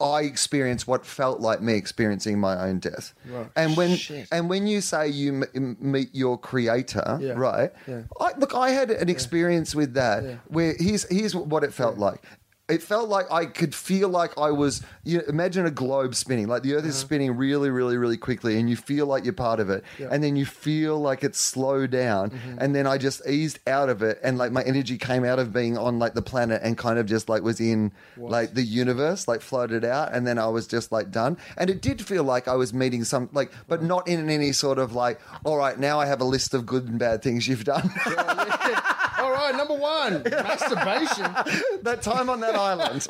[0.01, 3.13] I experienced what felt like me experiencing my own death.
[3.29, 3.47] Right.
[3.55, 4.27] And when Shit.
[4.31, 7.33] and when you say you m- meet your creator, Yeah.
[7.33, 7.71] right?
[7.87, 8.03] Yeah.
[8.19, 12.23] I, look, I had an experience with that where here's here's what it felt like.
[12.69, 14.81] It felt like I could feel like I was.
[15.03, 16.89] You know, imagine a globe spinning, like the Earth Uh-huh.
[16.89, 20.23] is spinning really, really, really quickly, and you feel like you're part of it, and
[20.23, 22.57] then you feel like it's slowed down, Mm-hmm.
[22.59, 25.51] and then I just eased out of it, and like my energy came out of
[25.51, 29.27] being on like the planet, and kind of just like was in like the universe,
[29.27, 32.47] like floated out, and then I was just like done, and it did feel like
[32.47, 35.99] I was meeting some like, but not in any sort of like, all right, now
[35.99, 37.89] I have a list of good and bad things you've done.
[39.19, 41.23] All right, number one, masturbation.
[41.83, 43.05] that time on that island.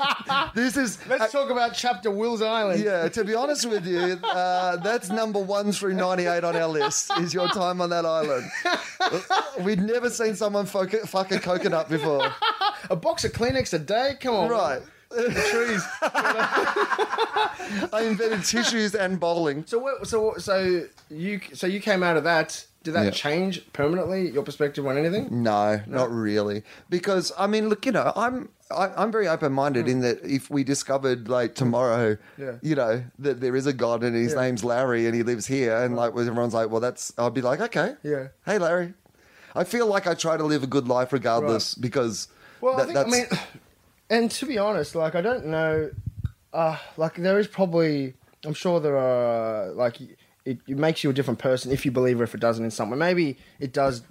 [0.54, 2.82] this is Let's talk about Chapter Will's Island.
[2.82, 3.08] yeah.
[3.08, 7.10] To be honest with you, uh, that's number one through ninety-eight on our list.
[7.18, 8.48] Is your time on that island?
[9.64, 12.32] We'd never seen someone fuck, fuck a coconut before,
[12.90, 14.14] A box of Kleenex a day.
[14.20, 14.82] Come on, right?
[15.10, 15.82] Trees.
[17.92, 19.64] I invented tissues and bowling.
[19.66, 22.64] So what, so so you so you came out of that.
[22.84, 23.10] Did that Yeah.
[23.10, 25.42] change permanently your perspective on anything?
[25.42, 26.62] No, not really.
[26.88, 30.50] Because I mean, look, you know, I'm I, I'm very open minded in that if
[30.50, 32.52] we discovered like tomorrow, Yeah.
[32.62, 34.42] you know, that there is a God and his Yeah.
[34.42, 37.60] name's Larry and he lives here, and like everyone's like, well, that's I'd be like,
[37.60, 38.28] okay, Yeah.
[38.46, 38.94] hey Larry.
[39.56, 42.28] I feel like I try to live a good life regardless because
[42.60, 43.26] Well, that- I think I mean,
[44.10, 45.90] and to be honest, like I don't know,
[46.52, 48.14] uh, like there is probably
[48.44, 49.96] I'm sure there are like
[50.48, 52.70] it, it makes you a different person if you believe or if it doesn't in
[52.70, 52.96] some way.
[52.96, 54.02] Maybe it does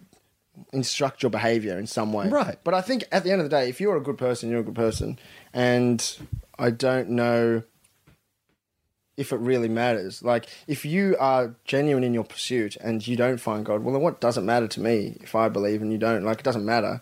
[0.71, 2.57] instruct your behavior in some way, Right.
[2.63, 4.61] But I think at the end of the day, if you're a good person, you're
[4.61, 5.19] a good person,
[5.53, 6.17] and
[6.57, 7.63] I don't know
[9.17, 10.23] if it really matters.
[10.23, 14.03] Like, if you are genuine in your pursuit and you don't find God, well, then
[14.03, 16.23] what doesn't matter to me if I believe and you don't?
[16.23, 17.01] Like, it doesn't matter.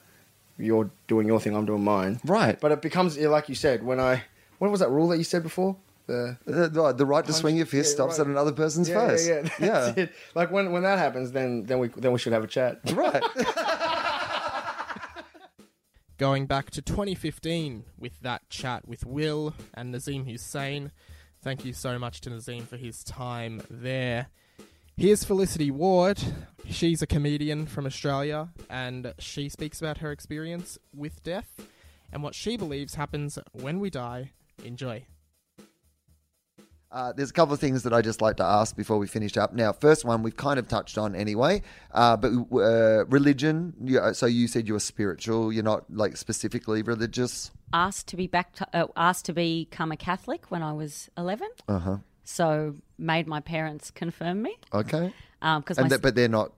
[0.58, 2.21] You're doing your thing, I'm doing mine.
[2.26, 2.60] Right.
[2.60, 4.24] But it becomes, like you said, when I.
[4.58, 5.76] What was that rule that you said before?
[6.08, 6.38] The.
[6.46, 8.26] the, the- the right to swing your fist yeah, stops right.
[8.26, 9.28] at another person's Yeah, face.
[9.28, 9.68] yeah, yeah.
[9.68, 10.13] That's it.
[10.36, 12.80] Like when, when that happens, then then we then we should have a chat.
[12.94, 13.24] right.
[16.18, 20.91] Going back to 2015 with that chat with Will and Nazeem Hussain.
[21.44, 24.28] Thank you so much to Nazeem for his time there.
[24.96, 26.18] Here's Felicity Ward.
[26.70, 31.68] She's a comedian from Australia and she speaks about her experience with death
[32.13, 34.32] and what she believes happens when we die.
[34.63, 35.06] Enjoy.
[36.95, 39.36] Uh, there's a couple of things that I just like to ask before we finish
[39.36, 39.53] up.
[39.53, 41.62] Now, first one we've kind of touched on anyway,
[41.93, 43.73] uh, but uh, religion.
[43.84, 45.51] Yeah, so you said you were spiritual.
[45.51, 47.51] You're not like specifically religious.
[47.73, 51.49] asked to be back uh, asked to become a Catholic when I was 11.
[51.67, 51.97] Uh huh.
[52.23, 55.13] So made my parents confirm me Okay.
[55.41, 56.53] because my th- but they're not.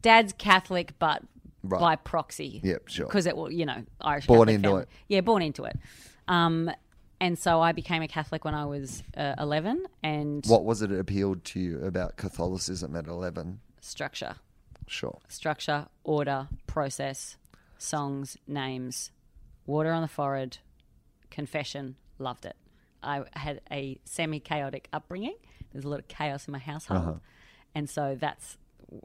[0.00, 1.22] dad's Catholic, but
[1.64, 1.80] Right.
[1.80, 2.60] by proxy.
[2.64, 3.06] Yep, sure.
[3.06, 4.26] Because it will, you know, Irish.
[4.26, 4.82] Born Catholic into family.
[4.82, 4.88] it.
[5.08, 5.76] Yeah, born into it.
[6.28, 6.70] Um,
[7.22, 10.90] and so I became a Catholic when I was uh, 11, and What was it
[10.90, 13.60] that appealed to you about Catholicism at 11?
[13.80, 14.34] structure,
[14.86, 15.18] Sure.
[15.28, 17.36] structure, order, process,
[17.78, 19.10] songs, names,
[19.66, 20.58] water on the forehead,
[21.30, 21.96] confession.
[22.18, 22.56] Loved it.
[23.02, 25.34] I had a semi-chaotic upbringing.
[25.72, 27.14] There's a lot of chaos in my household, Uh-huh.
[27.74, 28.58] and so that's,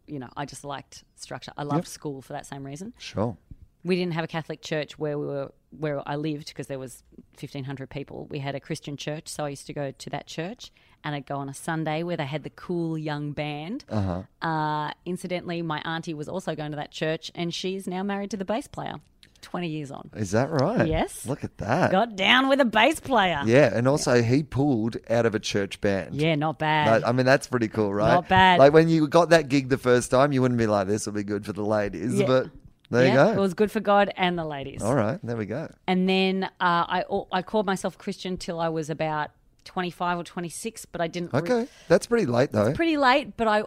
[0.05, 1.51] you know, I just liked structure.
[1.57, 2.93] I loved school for that same reason.
[2.97, 3.37] Sure.
[3.83, 7.03] we didn't have a Catholic church where we were where I lived because there was
[7.37, 8.25] fifteen hundred people.
[8.29, 10.71] We had a Christian church, so I used to go to that church,
[11.03, 13.85] and I'd go on a Sunday where they had the cool young band.
[13.89, 14.91] Uh-huh.
[15.05, 18.45] incidentally, my auntie was also going to that church, and she's now married to the
[18.45, 18.95] bass player,
[19.41, 20.09] twenty years on.
[20.15, 20.87] Is that right?
[20.87, 21.25] Yes.
[21.25, 21.91] Look at that.
[21.91, 23.41] Got down with a bass player.
[23.45, 26.15] Yeah, and also he pulled out of a church band.
[26.15, 27.01] Yeah, not bad.
[27.03, 28.13] That- I mean, that's pretty cool, right?
[28.13, 28.59] Not bad.
[28.59, 31.13] Like when you got that gig the first time, you wouldn't be like, "This will
[31.13, 32.25] be good for the ladies," Yeah.
[32.27, 32.49] but
[32.89, 33.37] there yeah, you go.
[33.39, 34.81] It was good for God and the ladies.
[34.81, 35.71] All right, there we go.
[35.87, 39.31] And then uh, I I called myself Christian till I was about
[39.63, 41.33] twenty five or twenty six, but I didn't.
[41.33, 42.73] re- Okay, that's pretty late though.
[42.73, 43.63] pretty late, but I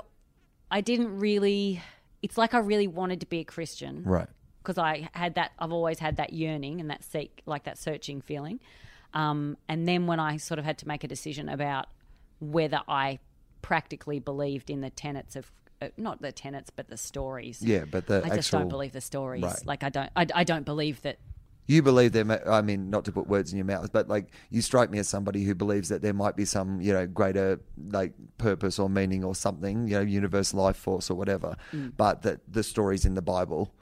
[0.71, 1.83] I didn't really
[2.23, 4.29] it's like I really wanted to be a Christian, Right.
[4.63, 8.21] Because I had that, I've always had that yearning and that seek, like that searching
[8.21, 8.61] feeling.
[9.15, 11.87] Um, and then when I sort of had to make a decision about
[12.41, 13.21] whether I
[13.63, 15.51] practically believed in the tenets of,
[15.97, 17.63] not the tenets, but the stories.
[17.63, 19.43] Yeah, but the I just don't believe the stories.
[19.43, 19.67] Right.
[19.67, 21.19] Like I don't, I, I don't believe that
[21.67, 22.25] You believe there.
[22.25, 24.99] may- I mean, not to put words in your mouth, but like you strike me
[24.99, 28.91] as somebody who believes that there might be some, you know, greater like purpose or
[28.91, 31.57] meaning or something, you know, universe, life force or whatever.
[31.73, 31.93] Mm.
[31.97, 33.73] But that the stories in the Bible.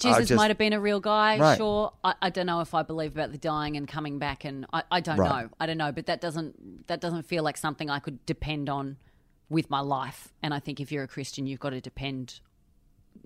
[0.00, 1.56] Jesus just- might have been a real guy, Right.
[1.56, 1.92] sure.
[2.02, 4.82] I, I don't know if I believe about the dying and coming back, and I,
[4.90, 5.44] I don't Right.
[5.44, 5.50] know.
[5.60, 8.96] I don't know, but that doesn't that doesn't feel like something I could depend on
[9.48, 10.32] with my life.
[10.42, 12.40] And I think if you're a Christian, you've got to depend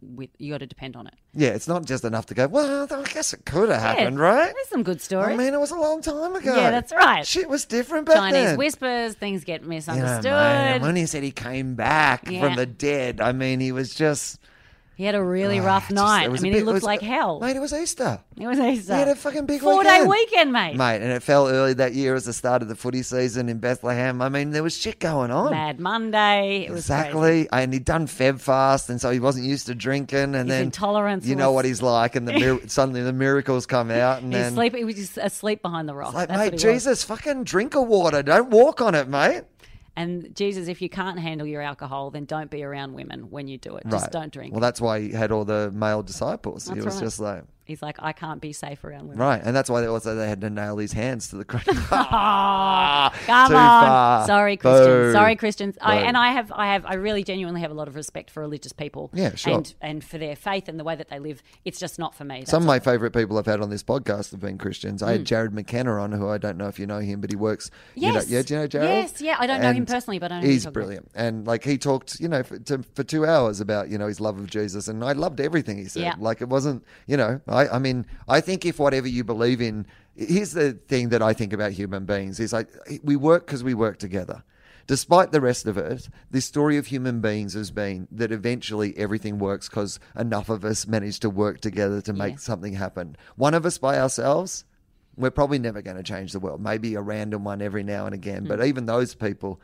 [0.02, 1.14] with you got to depend on it.
[1.34, 2.46] Yeah, it's not just enough to go.
[2.46, 4.52] Well, I guess it could have happened, Yeah, right?
[4.54, 5.32] There's some good stories.
[5.34, 6.54] I mean, it was a long time ago.
[6.56, 7.26] Yeah, that's right.
[7.26, 8.58] Shit was different back Chinese then.
[8.58, 10.82] whispers, things get You know, misunderstood.
[10.82, 12.40] when he said he came back Yeah.
[12.40, 14.38] from the dead, I mean, he was just
[14.98, 16.24] he had a really ah, rough night.
[16.28, 17.38] I mean, he looked like hell.
[17.38, 18.18] Mate, it was Easter.
[18.36, 18.94] It was Easter.
[18.94, 20.02] He had a fucking big four weekend.
[20.02, 20.74] day weekend, mate.
[20.74, 23.58] Mate, and it fell early that year as the start of the footy season in
[23.60, 24.20] Bethlehem.
[24.20, 25.52] I mean, there was shit going on.
[25.52, 26.66] Mad Monday.
[26.66, 27.00] It was crazy.
[27.00, 30.34] Exactly, and he'd done Feb fast, and so he wasn't used to drinking.
[30.34, 33.12] And His then intolerance you know was- what he's like, and the mir- suddenly the
[33.12, 34.74] miracles come out, and then sleep.
[34.74, 36.12] He was just asleep behind the rock.
[36.12, 36.74] like, That's mate, what he was.
[36.74, 39.44] Jesus, fucking drink a water, don't walk on it, mate.
[39.98, 43.58] And Jesus, if you can't handle your alcohol, then don't be around women when you
[43.58, 43.84] do it.
[43.90, 44.52] Just don't drink.
[44.52, 46.68] Well, that's why he had all the male disciples.
[46.68, 47.02] he That's was right.
[47.02, 49.18] just like, He's like, I can't be safe around women.
[49.18, 51.62] right, and that's why they also they had to nail his hands to the cross.
[51.68, 53.86] Oh, come Too on.
[53.86, 54.26] far.
[54.26, 54.86] Sorry, Christians.
[54.86, 55.12] Boo.
[55.12, 55.78] Sorry, Christians.
[55.80, 58.40] I, and I have, I have, I really genuinely have a lot of respect for
[58.40, 59.10] religious people.
[59.12, 59.54] Yeah, sure.
[59.56, 61.42] And and for their faith and the way that they live.
[61.64, 62.44] It's just not for me.
[62.46, 65.02] Some of my favourite people I've had on this podcast have been Christians.
[65.02, 67.36] I had Jarrod McKenna on, who I don't know if you know him, but he
[67.36, 67.70] works.
[67.94, 68.14] You know, Hmm.
[68.18, 68.30] Yes.
[68.30, 68.82] yeah, do you know Jarrod?
[68.88, 69.36] Yes, yeah.
[69.38, 70.74] I don't know him personally, but I know he's you're about.
[70.74, 71.10] brilliant.
[71.14, 74.20] And like he talked, you know, for, to, for two hours about you know his
[74.20, 76.02] love of Jesus, and I loved everything he said.
[76.02, 76.14] Yeah.
[76.18, 79.86] Like it wasn't, you know, I, I mean, I think if whatever you believe in,
[80.14, 82.68] here's the thing that I think about human beings is like
[83.02, 84.42] we work because we work together.
[84.86, 89.38] Despite the rest of it, the story of human beings has been that eventually everything
[89.38, 92.38] works because enough of us manage to work together to make Yeah.
[92.38, 93.16] something happen.
[93.36, 94.64] One of us by ourselves,
[95.14, 96.62] we're probably never going to change the world.
[96.62, 98.64] Maybe a random one every now and again, but hmm.
[98.64, 99.60] even those people,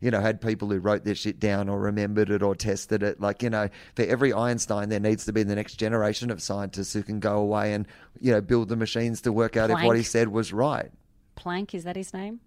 [0.00, 3.20] you know, had people who wrote their shit down or remembered it or tested it.
[3.20, 6.92] Like, you know, for every Einstein, there needs to be the next generation of scientists
[6.92, 7.86] who can go away and,
[8.20, 10.90] you know, build the machines to work out if what he said was right.
[11.36, 12.40] Planck is that his name?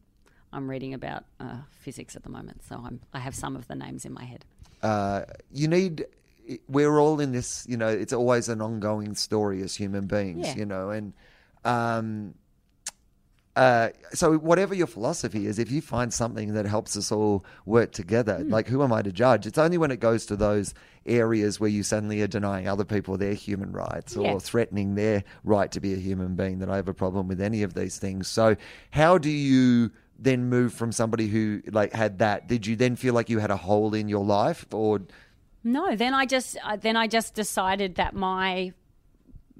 [0.53, 3.75] I'm reading about uh, physics at the moment, so I'm, I have some of the
[3.75, 4.43] names in my head.
[4.83, 6.05] uh, you need
[6.67, 10.55] we're all in this you know it's always an ongoing story as human beings Yeah.
[10.55, 11.13] you know and
[11.63, 12.33] um
[13.55, 17.91] uh, so whatever your philosophy is, if you find something that helps us all work
[17.91, 18.49] together, Hmm.
[18.49, 19.45] like who am I to judge?
[19.45, 20.73] It's only when it goes to those
[21.05, 25.71] areas where you suddenly are denying other people their human rights or threatening their right
[25.71, 28.27] to be a human being that I have a problem with any of these things.
[28.27, 28.55] So
[28.91, 32.47] how do you then move from somebody who like had that?
[32.47, 35.01] Did you then feel like you had a hole in your life or
[35.63, 38.71] No, then I just uh, then I just decided that my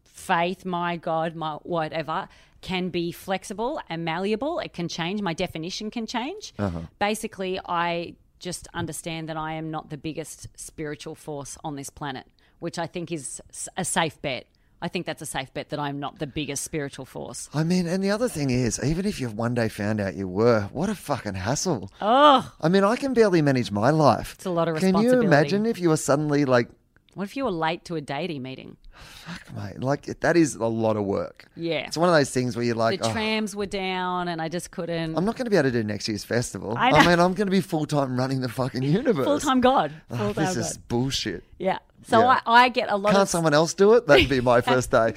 [0.06, 2.30] faith, my God, my whatever
[2.62, 4.60] can be flexible and malleable.
[4.60, 5.22] It can change.
[5.22, 6.54] My definition can change.
[6.58, 6.82] Uh-huh.
[7.00, 12.26] Basically, I just understand that I am not the biggest spiritual force on this planet,
[12.60, 13.42] which I think is
[13.78, 14.48] a safe bet.
[14.84, 17.50] I think that's a safe bet that I'm not the biggest spiritual force.
[17.54, 20.28] I mean, and the other thing is, even if you've one day found out you
[20.28, 21.92] were, what a fucking hassle.
[22.02, 24.34] Oh, I mean, I can barely manage my life.
[24.34, 26.68] It's a lot of Can you imagine if you were suddenly like,
[27.14, 28.78] what if you were late to a deity meeting?
[28.94, 31.46] Fuck, mate, like that is a lot of work.
[31.56, 31.86] Yeah.
[31.88, 34.50] It's one of those things where you're like, the oh, trams were down, and I
[34.50, 35.18] just couldn't.
[35.18, 36.76] I'm not going to be able to do next year's festival.
[36.78, 39.26] I I, mean, I'm going to be full time running the fucking universe.
[39.26, 39.92] Full time God.
[40.10, 40.62] Oh, Full time this God.
[40.62, 41.44] is bullshit.
[41.62, 41.80] Yeah.
[42.08, 42.40] So Yeah.
[42.46, 43.30] I, I get a lot of Can't of.
[43.30, 44.08] someone else do it?
[44.08, 45.14] That'd be my first day.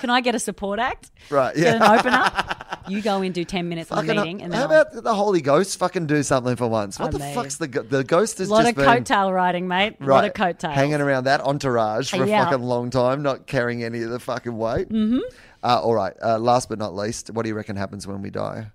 [0.00, 1.10] Can I get a support act?
[1.30, 1.92] Right, Get yeah.
[1.92, 2.56] an opener.
[2.86, 5.14] You go in, do ten minutes on the Fucking- meeting, and how I'll- about the
[5.14, 6.98] Holy Ghost fucking do something for once?
[6.98, 9.32] What I the fuck's the go- the ghost has a lot just of been coattail
[9.34, 9.96] riding, mate.
[10.02, 10.74] A lot of coattails.
[10.74, 12.42] hanging around that entourage for Yeah.
[12.42, 14.90] a fucking long time, not carrying any of the fucking weight.
[14.90, 15.20] Mm-hmm.
[15.62, 16.12] Uh, all right.
[16.22, 18.66] Uh, last but not least, what do you reckon happens when we die?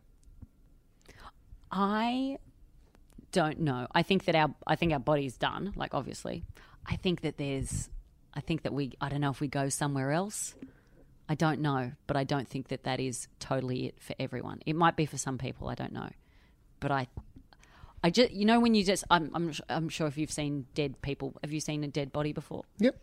[1.71, 2.37] I
[3.31, 3.87] don't know.
[3.93, 5.73] I think that our I think our body's done.
[5.75, 6.43] Like obviously,
[6.89, 7.89] I think that there's.
[8.33, 8.93] I think that we.
[8.99, 10.55] I don't know if we go somewhere else.
[11.27, 14.61] I don't know, but I don't think that that is totally it for everyone.
[14.65, 15.67] It might be for some people.
[15.69, 16.09] I don't know,
[16.79, 17.07] but I.
[18.01, 21.01] I just, you know, when you just, I'm, I'm, I'm sure if you've seen dead
[21.01, 22.63] people, have you seen a dead body before?
[22.77, 22.95] Yep.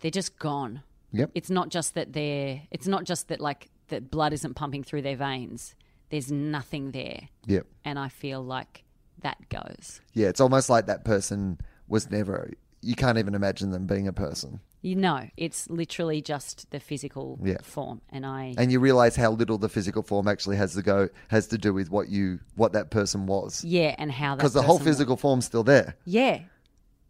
[0.00, 0.82] They're just gone.
[1.12, 1.30] Yep.
[1.34, 5.00] It's not just that they're, it's not just that like that blood isn't pumping through
[5.00, 5.74] their veins.
[6.10, 7.66] There's nothing there Yep.
[7.82, 8.84] and I feel like
[9.22, 10.02] that goes.
[10.12, 11.58] Yeah, it's almost like that person
[11.88, 12.52] was never
[12.82, 14.60] you can't even imagine them being a person.
[14.80, 17.56] You know, it's literally just the physical Yeah.
[17.62, 21.08] form, and I And you realize how little the physical form actually has to go
[21.28, 23.64] has to do with what you what that person was.
[23.64, 24.96] yeah, and how that Because the whole person was.
[24.96, 25.96] physical form's still there.
[26.04, 26.42] Yeah,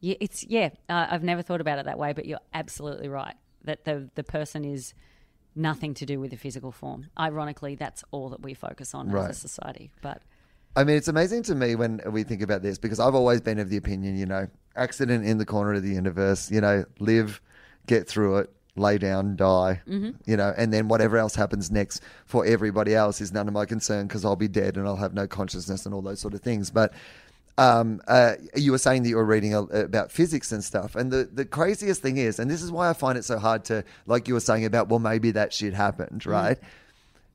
[0.01, 0.71] yeah, it's yeah.
[0.89, 4.25] Uh, I've never thought about it that way, but you're absolutely right that the the
[4.25, 4.95] person is
[5.55, 7.09] nothing to do with the physical form.
[7.19, 9.29] Ironically, that's all that we focus on Right.
[9.29, 9.91] as a society.
[10.01, 10.23] But
[10.77, 13.59] I mean, it's amazing to me when we think about this because I've always been
[13.59, 14.47] of the opinion, you know,
[14.79, 17.41] accident in the corner of the universe, you know, live,
[17.87, 20.11] get through it, lay down, die, Mm-hmm.
[20.25, 23.67] you know, and then whatever else happens next for everybody else is none of my
[23.67, 26.41] concern because I'll be dead and I'll have no consciousness and all those sort of
[26.43, 26.71] things.
[26.71, 26.93] But
[27.57, 31.11] um, uh, you were saying that you were reading a, about physics and stuff, and
[31.11, 33.83] the, the craziest thing is, and this is why I find it so hard to,
[34.07, 36.59] like you were saying about, well, maybe that shit happened, right?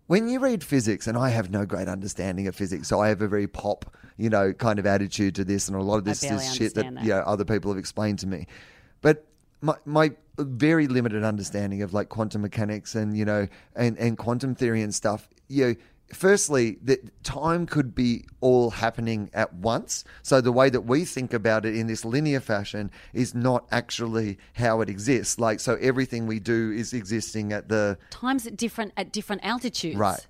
[0.08, 3.22] When you read physics, and I have no great understanding of physics, so I have
[3.22, 6.24] a very pop, you know, kind of attitude to this, and a lot of this
[6.24, 7.04] is shit that, that.
[7.04, 8.47] you know other people have explained to me.
[9.01, 9.26] But
[9.62, 14.56] my my very limited understanding of like quantum mechanics and you know and and quantum
[14.56, 15.76] theory and stuff, you know.
[16.14, 20.03] Firstly, that time could be all happening at once.
[20.22, 24.38] So the way that we think about it in this linear fashion is not actually
[24.53, 25.39] how it exists.
[25.39, 29.97] Like, so everything we do is existing at the times at different at different altitudes.
[29.97, 30.26] Right.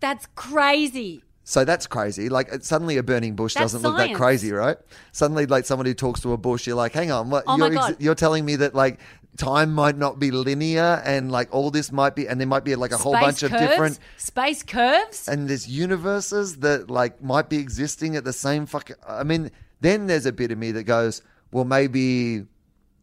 [0.00, 1.24] That's crazy.
[1.48, 2.28] So that's crazy.
[2.28, 4.76] Like suddenly a burning bush That's doesn't look that crazy, right?
[5.12, 7.44] Suddenly, like someone who talks to a bush, you're like, hang on, what?
[7.46, 7.96] Oh you're, God.
[7.98, 9.00] you're telling me that like
[9.36, 12.74] time might not be linear, and like all this might be, and there might be
[12.74, 15.28] like a whole Space bunch of different, space curves.
[15.28, 18.96] and there's universes that like might be existing at the same fucking.
[19.06, 19.50] I mean,
[19.80, 21.22] then there's a bit of me that goes,
[21.52, 22.44] well, maybe,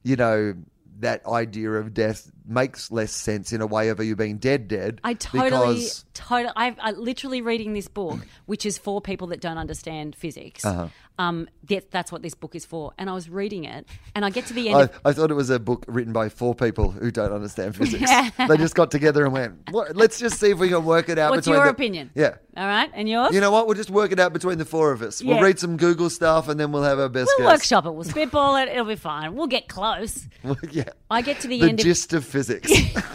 [0.04, 0.56] you know.
[1.00, 5.02] That idea of death makes less sense in a way of you being dead, dead.
[5.04, 6.54] I totally, because- totally.
[6.56, 10.64] I've I literally reading this book, which is for people that don't understand physics.
[10.66, 10.88] Uh-huh.
[11.18, 12.92] Um, that, that's what this book is for.
[12.98, 14.78] And I was reading it, and I get to the end.
[14.78, 17.74] I, of, I thought it was a book written by four people who don't understand
[17.78, 18.02] physics.
[18.02, 18.30] Yeah.
[18.48, 21.18] They just got together and went, what, let's just see if we can work it
[21.18, 21.32] out.
[21.32, 22.12] What's your the-" opinion?
[22.16, 22.36] Yeah.
[22.58, 23.34] All right, and yours?
[23.34, 23.66] You know what?
[23.66, 25.22] We'll just work it out between the four of us.
[25.24, 27.60] We'll read some Google stuff and then we'll have our best we'll guess.
[27.60, 27.92] workshop it.
[27.94, 28.70] We'll spitball it.
[28.70, 29.36] It'll be fine.
[29.36, 30.26] We'll get close.
[30.72, 30.90] yeah.
[31.10, 32.72] I get to the, The end of gist of physics.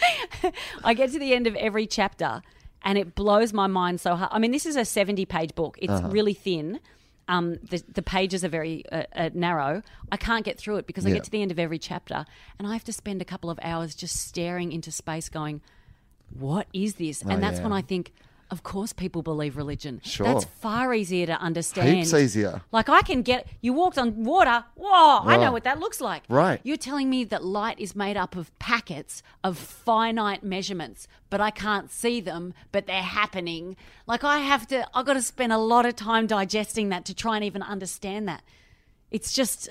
[0.84, 2.42] I get to the end of every chapter
[2.82, 4.30] and it blows my mind so hard.
[4.32, 6.08] I mean, this is a 70 page book, it's Uh-huh.
[6.08, 6.80] really thin.
[7.26, 9.82] Um, the, the pages are very uh, uh, narrow.
[10.10, 11.16] I can't get through it because I Yeah.
[11.16, 12.24] get to the end of every chapter
[12.58, 15.60] and I have to spend a couple of hours just staring into space going,
[16.38, 17.20] What is this?
[17.22, 17.64] and that's Oh, yeah.
[17.64, 18.12] when I think,
[18.50, 20.00] of course, people believe religion.
[20.02, 20.26] Sure.
[20.26, 21.88] That's far easier to understand.
[21.96, 22.62] Heaps easier.
[22.72, 24.64] Like I can get you walked on water.
[24.74, 26.22] Whoa, I know what that looks like.
[26.28, 26.60] Right.
[26.62, 31.50] You're telling me that light is made up of packets of finite measurements, but I
[31.50, 33.76] can't see them, but they're happening.
[34.06, 37.14] Like I have to I've got to spend a lot of time digesting that to
[37.14, 38.42] try and even understand that.
[39.10, 39.68] It's just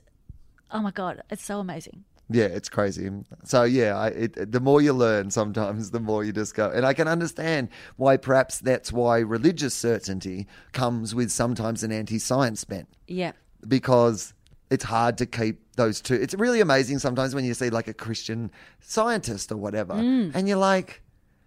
[0.70, 2.04] oh my god, it's so amazing.
[2.30, 3.10] Yeah, it's crazy.
[3.46, 6.70] So yeah, I, it, the more you learn, sometimes the more you just go.
[6.70, 12.64] And I can understand why perhaps that's why religious certainty comes with sometimes an anti-science
[12.66, 12.90] bent.
[13.08, 13.32] Yeah.
[13.68, 14.34] because
[14.70, 16.16] it's hard to keep those two.
[16.16, 18.52] It's really amazing sometimes when you see like a Christian
[18.82, 20.36] scientist or whatever, Mm.
[20.36, 21.02] and you're like,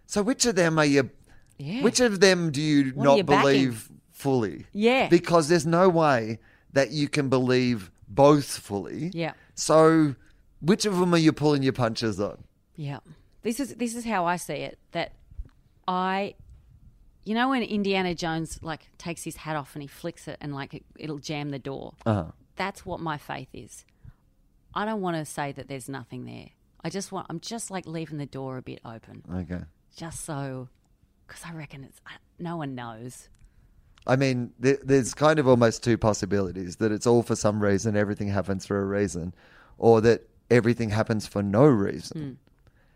[0.06, 1.10] so which of them are you?
[1.58, 1.82] Yeah.
[1.82, 3.42] Which of them do you What not you backing?
[3.42, 4.66] believe fully?
[4.72, 5.08] Yeah.
[5.08, 6.38] because there's no way
[6.72, 9.10] that you can believe both fully.
[9.12, 9.32] Yeah.
[9.54, 10.14] So,
[10.60, 12.44] which of them are you pulling your punches on?
[12.76, 13.00] Yeah.
[13.42, 14.78] This is this is how I see it.
[14.92, 15.12] That
[15.88, 16.34] I
[17.24, 20.54] you know when Indiana Jones like takes his hat off and he flicks it and
[20.54, 21.94] like it, it'll jam the door.
[22.06, 22.26] Uh-huh.
[22.56, 23.84] That's what my faith is.
[24.74, 26.48] I don't want to say that there's nothing there.
[26.82, 29.64] I just want I'm just like leaving the door a bit open Okay.
[29.96, 30.68] just so
[31.26, 32.00] cuz I reckon it's
[32.38, 33.28] no one knows.
[34.06, 37.96] I mean, there, there's kind of almost two possibilities that it's all for some reason,
[37.96, 39.34] everything happens for a reason,
[39.76, 42.20] or that everything happens for no reason.
[42.20, 42.32] Hmm.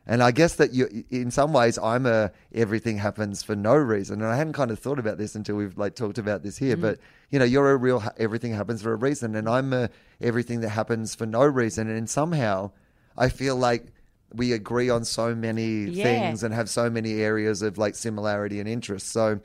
[0.07, 4.21] And I guess that you, in some ways, I'm a everything happens for no reason.
[4.21, 6.75] And I hadn't kind of thought about this until we've like talked about this here.
[6.75, 6.83] Hmm.
[6.83, 6.99] But
[7.31, 9.89] you know, you're a real everything happens for a reason, and I'm a
[10.21, 11.89] everything that happens for no reason.
[11.89, 12.73] And somehow,
[13.17, 13.87] I feel like
[14.35, 16.05] we agree on so many Yeah.
[16.05, 19.09] things and have so many areas of like similarity and interest.
[19.09, 19.41] So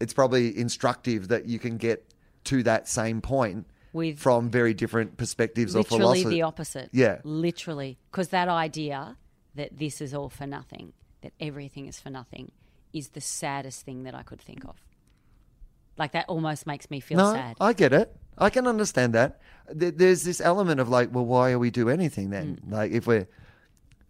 [0.00, 2.04] it's probably instructive that you can get
[2.44, 6.90] to that same point With from very different perspectives or Literally the opposite.
[6.92, 7.18] Yeah.
[7.24, 7.98] Literally.
[8.10, 9.16] Because that idea
[9.54, 12.52] that this is all for nothing, that everything is for nothing,
[12.92, 14.76] is the saddest thing that I could think of.
[15.96, 17.56] Like that almost makes me feel no, sad.
[17.60, 18.14] I get it.
[18.36, 19.40] I can understand that.
[19.70, 22.60] There's this element of like, well, why are we do anything then?
[22.66, 22.72] Mm.
[22.72, 23.26] Like, if we're,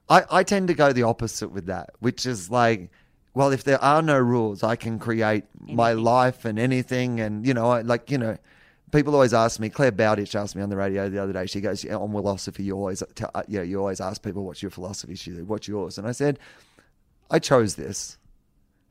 [0.08, 2.90] I, I tend to go the opposite with that, which is like,
[3.34, 7.54] well, if there are no rules, I can create my life and anything, and you
[7.54, 8.36] know, I, like you know,
[8.92, 9.68] people always ask me.
[9.68, 11.46] Clare Bowditch asked me on the radio the other day.
[11.46, 14.62] She goes, "On Willosophy, you always, tell, uh, you know, you always ask people what's
[14.62, 16.38] your philosophy." She said, "What's yours?" And I said,
[17.30, 18.18] "I chose this."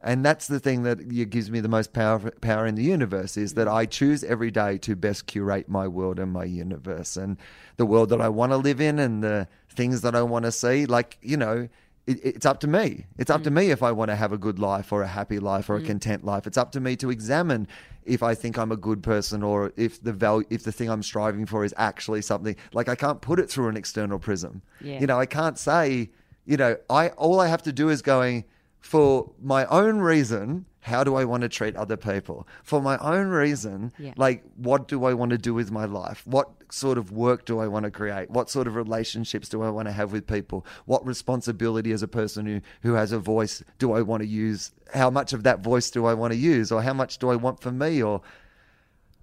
[0.02, 3.56] And that's the thing that gives me the most power power in the universe is
[3.56, 7.38] that I choose every day to best curate my world and my universe and
[7.78, 10.52] the world that I want to live in and the things that I want to
[10.52, 10.86] see.
[10.86, 11.68] Like you know,
[12.08, 13.06] it, it's up to me.
[13.18, 13.46] It's up mm.
[13.46, 15.76] to me if I want to have a good life or a happy life or
[15.76, 15.88] a mm.
[15.88, 16.48] content life.
[16.48, 17.68] It's up to me to examine
[18.06, 21.04] if I think I'm a good person or if the value, if the thing I'm
[21.04, 22.56] striving for is actually something.
[22.74, 24.62] Like I can't put it through an external prism.
[24.82, 25.00] Yeah.
[25.00, 26.10] You know, I can't say.
[26.46, 28.46] You know, I all I have to do is going
[28.80, 32.48] for my own reason, how do I want to treat other people?
[32.64, 34.14] For my own reason, yeah.
[34.16, 36.26] like what do I want to do with my life?
[36.26, 38.30] What sort of work do I want to create?
[38.30, 40.66] What sort of relationships do I want to have with people?
[40.86, 44.72] What responsibility as a person who, who has a voice do I want to use?
[44.94, 46.72] How much of that voice do I want to use?
[46.72, 48.02] Or how much do I want for me?
[48.02, 48.22] Or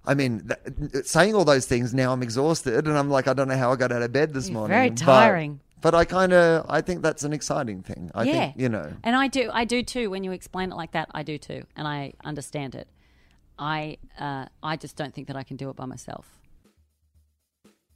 [0.05, 3.47] I mean, th- saying all those things now, I'm exhausted, and I'm like, I don't
[3.47, 4.75] know how I got out of bed this You're morning.
[4.75, 5.61] Very tiring.
[5.81, 8.11] But I kind of I think that's an exciting thing.
[8.15, 8.33] I yeah.
[8.33, 10.09] think you know, and I do I do too.
[10.09, 12.87] When you explain it like that, I do too, and I understand it.
[13.59, 16.39] I uh, I just don't think that I can do it by myself.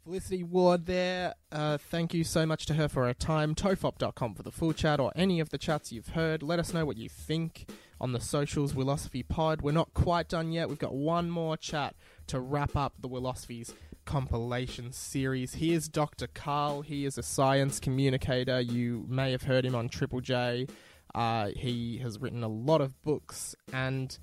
[0.03, 1.35] Felicity Ward there.
[1.51, 3.53] Uh, thank you so much to her for her time.
[3.53, 6.41] Tofop.com for the full chat or any of the chats you've heard.
[6.41, 7.69] Let us know what you think
[8.01, 9.61] on the socials, Willosophy Pod.
[9.61, 10.67] We're not quite done yet.
[10.67, 11.95] We've got one more chat
[12.27, 13.73] to wrap up the Willosophies
[14.09, 15.53] compilation series.
[15.53, 16.25] Here's Dr.
[16.25, 16.81] Karl.
[16.81, 18.59] He is a science communicator.
[18.59, 20.65] You may have heard him on Triple J.
[21.13, 24.17] Uh, he has written a lot of books, and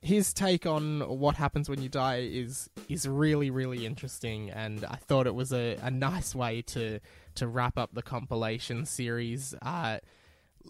[0.00, 4.50] his take on what happens when you die is is really really interesting.
[4.50, 7.00] And I thought it was a, a nice way to
[7.34, 9.52] to wrap up the compilation series.
[9.60, 9.98] Uh,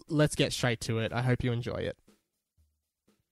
[0.07, 1.13] let's get straight to it.
[1.13, 1.97] I hope you enjoy it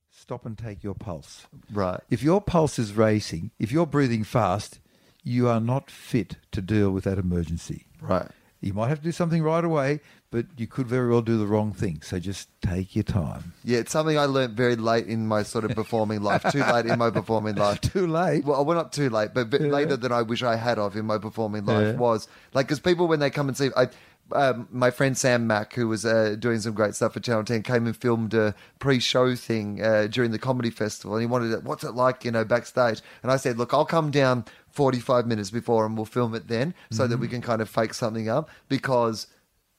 [0.09, 1.45] stop and take your pulse.
[1.72, 2.01] Right.
[2.09, 4.80] If your pulse is racing, if you're breathing fast,
[5.28, 7.86] you are not fit to deal with that emergency.
[8.01, 8.30] Right.
[8.61, 9.99] You might have to do something right away,
[10.32, 12.01] but you could very well do the wrong thing.
[12.01, 13.53] So just take your time.
[13.63, 16.43] Yeah, it's something I learned very late in my sort of performing life.
[16.51, 17.82] Too late in my performing life.
[17.82, 18.45] too late.
[18.45, 19.67] Well, we're not too late, but, yeah.
[19.67, 21.99] later than I wish I had of in my performing life yeah.
[21.99, 23.89] was like because people when they come and see, I
[24.34, 27.63] um, my friend Sam Mac, who was uh, doing some great stuff for Channel 10,
[27.63, 31.63] came and filmed a pre-show thing uh, during the comedy festival, and he wanted it.
[31.63, 33.01] What's it like, you know, backstage?
[33.23, 34.45] And I said, look, I'll come down
[34.78, 37.11] 45 minutes before, and we'll film it then, so mm-hmm.
[37.11, 39.25] that we can kind of fake something up because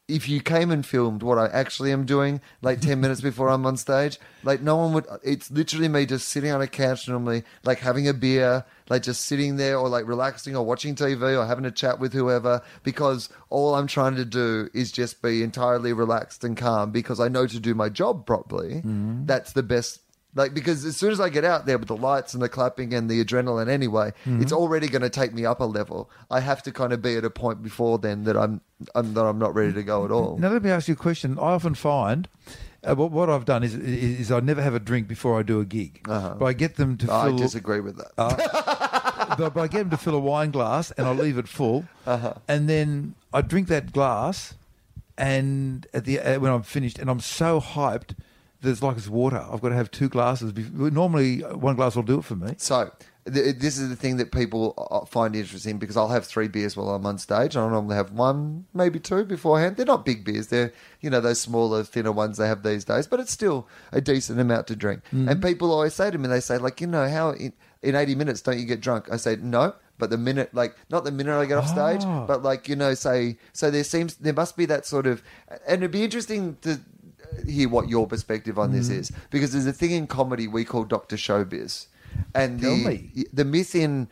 [0.09, 3.65] if you came and filmed what I actually am doing, like 10 minutes before I'm
[3.65, 7.45] on stage, like no one would, it's literally me just sitting on a couch normally,
[7.63, 11.47] like having a beer, like just sitting there or like relaxing or watching TV or
[11.47, 15.93] having a chat with whoever because all I'm trying to do is just be entirely
[15.93, 19.27] relaxed and calm because I know to do my job properly, mm-hmm.
[19.27, 20.01] that's the best
[20.35, 22.95] like because as soon as I get out there with the lights and the clapping
[22.95, 24.43] and the adrenaline anyway, mm-hmm.
[24.43, 26.11] it's already going to take me up a level.
[26.31, 28.61] I have to kind of be at a point before then that I'm,
[28.95, 30.39] I'm that I'm not ready to go at all.
[30.39, 31.39] Now let me ask you a question.
[31.39, 32.29] I often find
[32.85, 35.43] uh, what, what I've done is, is, is I never have a drink before I
[35.43, 36.37] do a gig, uh-huh.
[36.39, 37.07] but I get them to.
[37.11, 38.13] Oh, fill, I disagree with that.
[38.17, 41.49] Uh, but, but, I get them to fill a wine glass and I leave it
[41.49, 42.35] full, uh-huh.
[42.47, 44.55] and then I drink that glass,
[45.17, 48.15] and at the uh, when I'm finished, and I'm so hyped
[48.61, 49.45] there's like it's water.
[49.51, 50.53] I've got to have two glasses.
[50.73, 52.55] Normally, one glass will do it for me.
[52.57, 52.91] So
[53.25, 56.91] this is the thing that people uh, find interesting because I'll have three beers while
[56.91, 57.57] I'm on stage.
[57.57, 59.77] I normally have one, maybe two beforehand.
[59.77, 60.49] They're not big beers.
[60.49, 64.01] They're you know those smaller, thinner ones they have these days, but it's still a
[64.01, 65.03] decent amount to drink.
[65.07, 65.29] Mm-hmm.
[65.29, 67.53] And people always say to me, they say like, you know, how in,
[67.83, 69.09] in 80 minutes don't you get drunk?
[69.11, 69.75] I say no.
[69.99, 72.25] But the minute, like, not the minute I get off stage, oh.
[72.25, 75.25] but like, you know, say, so there seems, there must be that sort of,
[75.67, 76.79] and it'd be interesting to,
[77.47, 78.99] hear what your perspective on this mm.
[78.99, 81.87] is because there's a thing in comedy we call Doctor Showbiz,
[82.35, 83.25] and Tell the me.
[83.33, 84.09] the myth in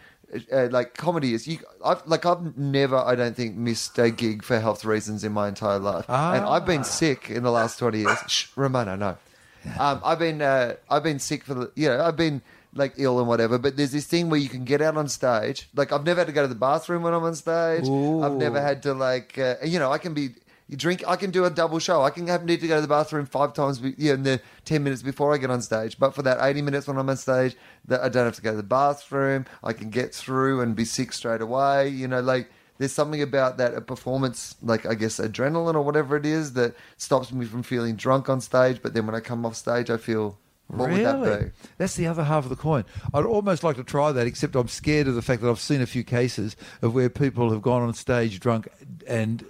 [0.53, 1.59] uh, like comedy is you.
[1.85, 5.49] I've like I've never I don't think missed a gig for health reasons in my
[5.49, 6.35] entire life, ah.
[6.35, 8.19] and I've been sick in the last twenty years.
[8.27, 9.17] Shh, Ramona, no.
[9.79, 12.43] Um, I've been uh, I've been sick for the you know I've been
[12.75, 13.59] like ill and whatever.
[13.59, 15.69] But there's this thing where you can get out on stage.
[15.75, 17.85] Like I've never had to go to the bathroom when I'm on stage.
[17.89, 20.31] I've never had to like uh, you know I can be
[20.69, 21.05] you drink.
[21.07, 22.03] I can do a double show.
[22.03, 23.81] I can have need to go to the bathroom five times.
[23.97, 25.99] Yeah, in the ten minutes before I get on stage.
[25.99, 27.57] But for that eighty minutes when I'm on stage,
[27.87, 29.47] that I don't have to go to the bathroom.
[29.63, 31.89] I can get through and be sick straight away.
[31.89, 36.17] You know, like there's something about that a performance, like I guess adrenaline or whatever
[36.17, 38.83] it is, that stops me from feeling drunk on stage.
[38.83, 40.37] But then when I come off stage, I feel
[40.67, 41.05] what really?
[41.05, 41.51] would that be?
[41.79, 42.85] That's the other half of the coin.
[43.15, 45.81] I'd almost like to try that, except I'm scared of the fact that I've seen
[45.81, 48.69] a few cases of where people have gone on stage drunk
[49.07, 49.45] and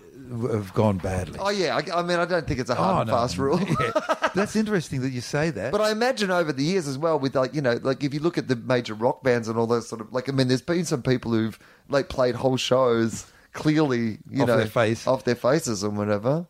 [0.53, 1.39] have gone badly.
[1.41, 3.17] Oh yeah, I, I mean, I don't think it's a hard Oh, and no.
[3.17, 3.61] fast rule.
[3.81, 4.29] Yeah.
[4.35, 5.73] That's interesting that you say that.
[5.73, 8.21] But I imagine over the years as well, with like you know, like if you
[8.21, 10.61] look at the major rock bands and all those sort of like, I mean, there's
[10.63, 11.59] been some people who've
[11.89, 15.07] like played whole shows clearly, you Off know, their face.
[15.07, 16.47] off their faces and whatever.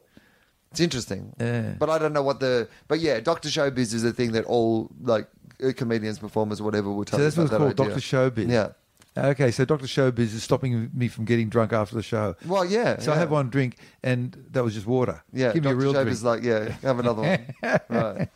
[0.73, 1.75] It's interesting, Yeah.
[1.79, 2.69] but I don't know what the.
[2.89, 5.29] But yeah, Doctor Showbiz is a thing that all like
[5.65, 7.95] uh, comedians, performers, whatever will tell so you that's what it's about called, that idea.
[7.95, 8.51] Doctor Showbiz.
[8.51, 8.69] Yeah.
[9.17, 12.37] Okay, so Doctor Showbiz is stopping me from getting drunk after the show.
[12.47, 12.99] Well, yeah.
[12.99, 15.23] So I have one drink, and that was just water.
[15.33, 15.75] Yeah, give me Dr.
[15.75, 16.11] a real Showbiz drink.
[16.11, 17.55] is like, yeah, have another one.
[17.89, 18.29] right.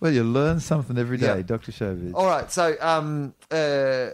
[0.00, 1.42] well, you learn something every day, Yeah.
[1.42, 2.12] Doctor Showbiz.
[2.14, 2.50] All right.
[2.52, 4.10] So, um, uh,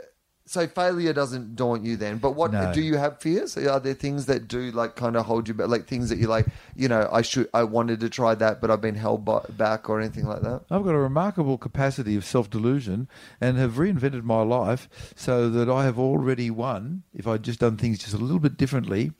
[0.47, 2.18] so failure doesn't daunt you then.
[2.18, 2.72] But what No.
[2.72, 3.57] do you have fears?
[3.57, 5.68] Are there things that do like kind of hold you back?
[5.68, 8.70] Like things that you like, you know, I should, I wanted to try that, but
[8.70, 10.62] I've been held by, back or anything like that.
[10.70, 13.09] I've got a remarkable capacity of self delusion
[13.40, 17.76] and have reinvented my life so that I have already won, if I'd just done
[17.78, 19.12] things just a little bit differently,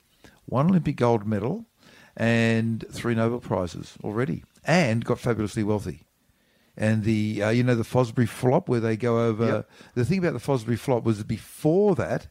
[0.45, 1.65] one Olympic gold medal
[2.15, 6.03] and three Nobel Prizes already, and got fabulously wealthy.
[6.77, 9.45] And the, uh, you know, the Fosbury flop where they go over.
[9.45, 9.69] Yep.
[9.95, 12.27] The thing about the Fosbury flop was that before that,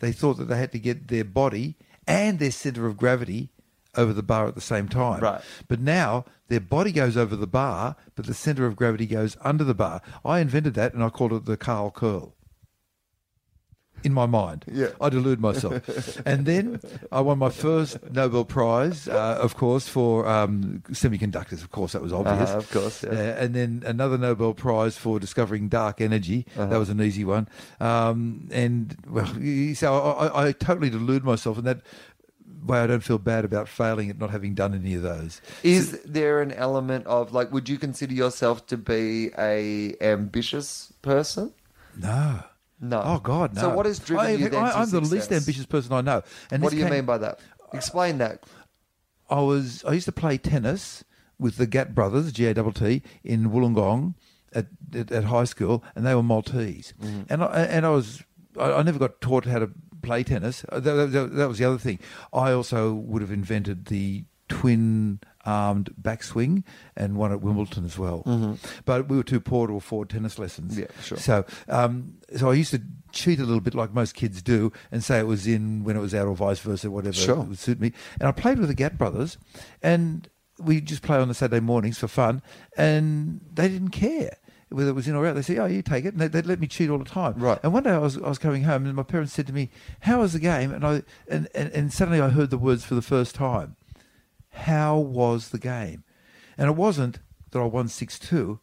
[0.00, 3.50] they thought that they had to get their body and their center of gravity
[3.96, 5.20] over the bar at the same time.
[5.20, 5.40] Right.
[5.68, 9.64] But now their body goes over the bar, but the center of gravity goes under
[9.64, 10.02] the bar.
[10.24, 12.34] I invented that and I called it the Karl curl.
[14.04, 14.88] In my mind, Yeah.
[15.00, 16.80] I delude myself, and then
[17.10, 21.62] I won my first Nobel Prize, uh, of course, for um, semiconductors.
[21.62, 22.50] Of course, that was obvious.
[22.50, 23.10] Uh-huh, of course, yeah.
[23.10, 26.46] Uh, and then another Nobel Prize for discovering dark energy.
[26.56, 26.66] Uh-huh.
[26.66, 27.48] That was an easy one.
[27.80, 29.26] Um, and well,
[29.74, 31.80] so I, I, I totally delude myself, and that
[32.64, 35.40] way I don't feel bad about failing at not having done any of those.
[35.62, 41.52] Is there an element of like, would you consider yourself to be a ambitious person?
[41.96, 42.44] No.
[42.82, 43.00] No.
[43.02, 43.60] Oh God, no.
[43.62, 46.00] So what has driven I, you then to I, am the least ambitious person I
[46.00, 46.22] know.
[46.50, 47.38] And what do you came- mean by that?
[47.72, 48.44] Explain that.
[49.30, 51.04] I was I used to play tennis
[51.38, 54.14] with the Gatt brothers, G A T T, in Wollongong
[54.52, 56.92] at, at at high school, and they were Maltese.
[57.00, 57.22] Mm-hmm.
[57.32, 58.24] And I and I was
[58.58, 59.70] I, I never got taught how to
[60.02, 60.64] play tennis.
[60.72, 62.00] That, that- that was the other thing.
[62.32, 66.62] I also would have invented the twin armed backswing
[66.96, 68.58] and one at Wimbledon as well.
[68.84, 70.78] But we were too poor to afford tennis lessons.
[70.78, 71.18] Yeah, sure.
[71.18, 72.80] So, um, so I used to
[73.12, 76.00] cheat a little bit, like most kids do, and say it was in when it
[76.00, 77.36] was out, or vice versa, whatever Sure.
[77.42, 77.92] would suit me.
[78.20, 79.36] And I played with the Gatt brothers,
[79.82, 80.28] and
[80.58, 82.40] we just play on the Saturday mornings for fun,
[82.76, 84.36] and they didn't care
[84.68, 85.34] whether it was in or out.
[85.34, 87.34] They say, "Oh, you take it," and they, they'd let me cheat all the time.
[87.36, 87.58] Right.
[87.62, 89.70] And one day I was I was coming home, and my parents said to me,
[90.00, 92.94] "How was the game?" And I and, and, and suddenly I heard the words for
[92.94, 93.76] the first time.
[94.52, 96.04] How was the game?
[96.56, 97.18] And it wasn't
[97.50, 98.60] that I won six two,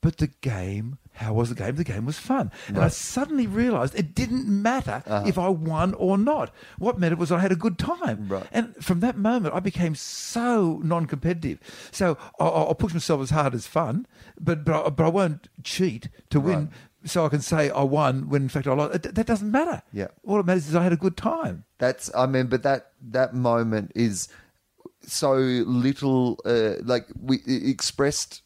[0.00, 0.98] but the game.
[1.14, 1.74] How was the game?
[1.74, 5.24] The game was fun, and I suddenly realised it didn't matter uh-huh.
[5.26, 6.54] if I won or not.
[6.78, 8.28] What mattered was I had a good time.
[8.28, 8.46] Right.
[8.52, 11.58] And from that moment, I became so non-competitive.
[11.90, 14.06] So I'll, I'll push myself as hard as fun,
[14.38, 16.54] but but I, but I won't cheat to win.
[16.54, 16.68] Right.
[17.04, 19.02] So I can say I won when in fact I lost.
[19.02, 19.82] That, that doesn't matter.
[19.92, 20.08] Yeah.
[20.24, 21.64] All that matters is I had a good time.
[21.78, 24.28] That's I mean, but that that moment is
[25.08, 28.42] so little uh, like we expressed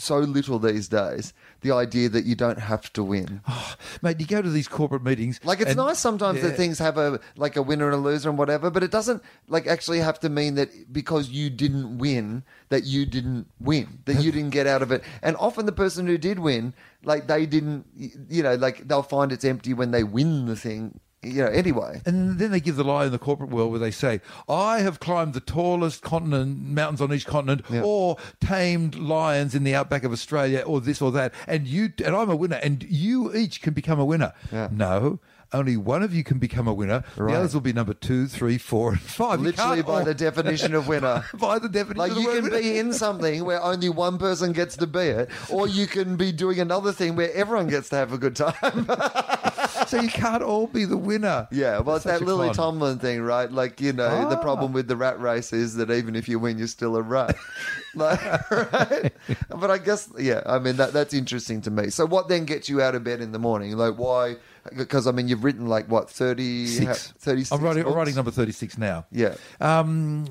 [0.00, 1.32] so little these days.
[1.62, 3.40] The idea that you don't have to win.
[4.02, 5.40] Mate, you go to these corporate meetings.
[5.42, 6.50] Like it's and- nice sometimes Yeah.
[6.50, 9.24] that things have a like a winner and a loser and whatever, but it doesn't
[9.48, 14.22] like actually have to mean that because you didn't win that you didn't win, that
[14.22, 15.02] you didn't get out of it.
[15.20, 17.86] And often the person who did win, like they didn't,
[18.28, 21.48] you know, like they'll find it's empty when they win the thing, you know.
[21.48, 24.80] Anyway, And then they give the lie in the corporate world where they say, I
[24.80, 27.82] have climbed the tallest continent, mountains on each continent, Yeah.
[27.84, 31.32] or tamed lions in the outback of Australia, or this or that.
[31.46, 34.32] And you and I'm a winner, and you each can become a winner.
[34.52, 34.68] Yeah.
[34.70, 35.18] No.
[35.50, 37.02] Only one of you can become a winner.
[37.16, 37.32] Right.
[37.32, 39.40] The others will be number two, three, four, and five.
[39.40, 41.24] Literally by all- the definition of winner.
[41.40, 42.58] by the definition Like you can winner.
[42.60, 46.32] be in something where only one person gets to be it, or you can be
[46.32, 48.52] doing another thing where everyone gets to have a good time.
[49.88, 51.48] so you can't all be the winner.
[51.50, 52.54] Yeah, well, it's that Lily con.
[52.54, 53.50] Tomlin thing, right?
[53.50, 54.42] Like, you know, the Ah.
[54.42, 57.36] problem with the rat race is that even if you win, you're still a rat.
[57.94, 59.12] like, right?
[59.48, 61.90] But I guess, yeah, I mean, that that's interesting to me.
[61.90, 63.76] So, what then gets you out of bed in the morning?
[63.76, 64.36] Like, why?
[64.76, 67.14] Because, I mean, you've written like, what, 30, Six.
[67.18, 69.06] 36 I'm writing, I'm writing number 36 now.
[69.10, 69.34] Yeah.
[69.60, 70.26] Um,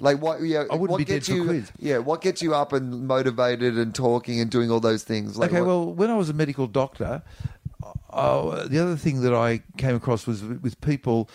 [0.00, 0.42] Like what?
[0.42, 1.44] Yeah, I wouldn't what be dead gets for you?
[1.44, 1.72] quiz.
[1.78, 5.38] Yeah, what gets you up and motivated and talking and doing all those things?
[5.38, 7.22] Like okay, what- well, when I was a medical doctor,
[8.10, 11.28] uh, the other thing that I came across was with people,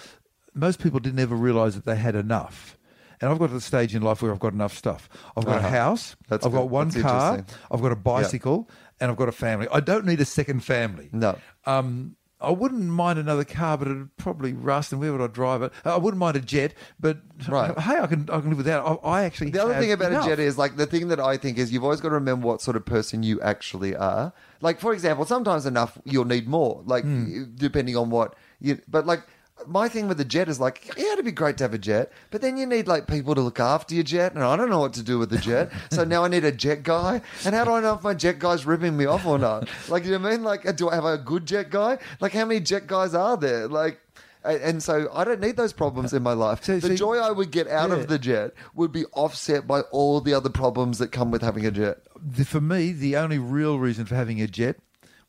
[0.54, 2.78] most people didn't ever realize that they had enough.
[3.22, 5.10] And I've got to the stage in life where I've got enough stuff.
[5.36, 5.68] I've got Uh-huh.
[5.68, 7.46] a house, That's I've got one That's car.
[7.70, 8.70] I've got a bicycle,
[9.02, 9.68] and I've got a family.
[9.74, 11.10] I don't need a second family.
[11.12, 11.38] No.
[11.66, 14.92] Um, I wouldn't mind another car, but it'd probably rust.
[14.94, 15.74] And where would I drive it?
[15.84, 17.18] I wouldn't mind a jet, but
[17.48, 17.78] Right.
[17.78, 19.02] hey, I can I can live without.
[19.04, 20.26] I, I actually The other thing about enough.
[20.26, 22.48] a jet is like the thing that I think is you've always got to remember
[22.48, 24.32] what sort of person you actually are.
[24.62, 26.82] Like for example, sometimes enough you'll need more.
[26.86, 27.44] Like Hmm.
[27.56, 28.80] depending on what you.
[28.88, 29.22] But like
[29.68, 32.12] my thing with the jet is like yeah, it'd be great to have a jet,
[32.32, 34.80] but then you need like people to look after your jet, and I don't know
[34.80, 35.72] what to do with the jet.
[35.91, 38.39] so now I need a jet guy, and how do I know if my jet
[38.39, 39.70] guy's ripping me off or not?
[39.88, 40.43] Like you know what I mean?
[40.43, 41.97] Like do I have a good jet guy?
[42.20, 43.68] Like how many jet guys are there?
[43.68, 43.99] Like.
[44.41, 46.64] And so I don't need those problems in my life.
[46.64, 47.97] So- the so- joy I would get out Yeah.
[47.97, 51.66] of the jet would be offset by all the other problems that come with having
[51.66, 51.97] a jet.
[52.45, 54.78] For me, the only real reason for having a jet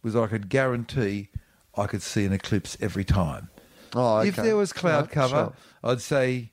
[0.01, 1.31] was I could guarantee
[1.77, 3.51] I could see an eclipse every time.
[3.95, 4.29] Oh, okay.
[4.29, 5.93] If there was cloud No, cover, sure.
[5.93, 6.53] I'd say,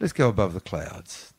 [0.00, 1.33] let's go above the clouds,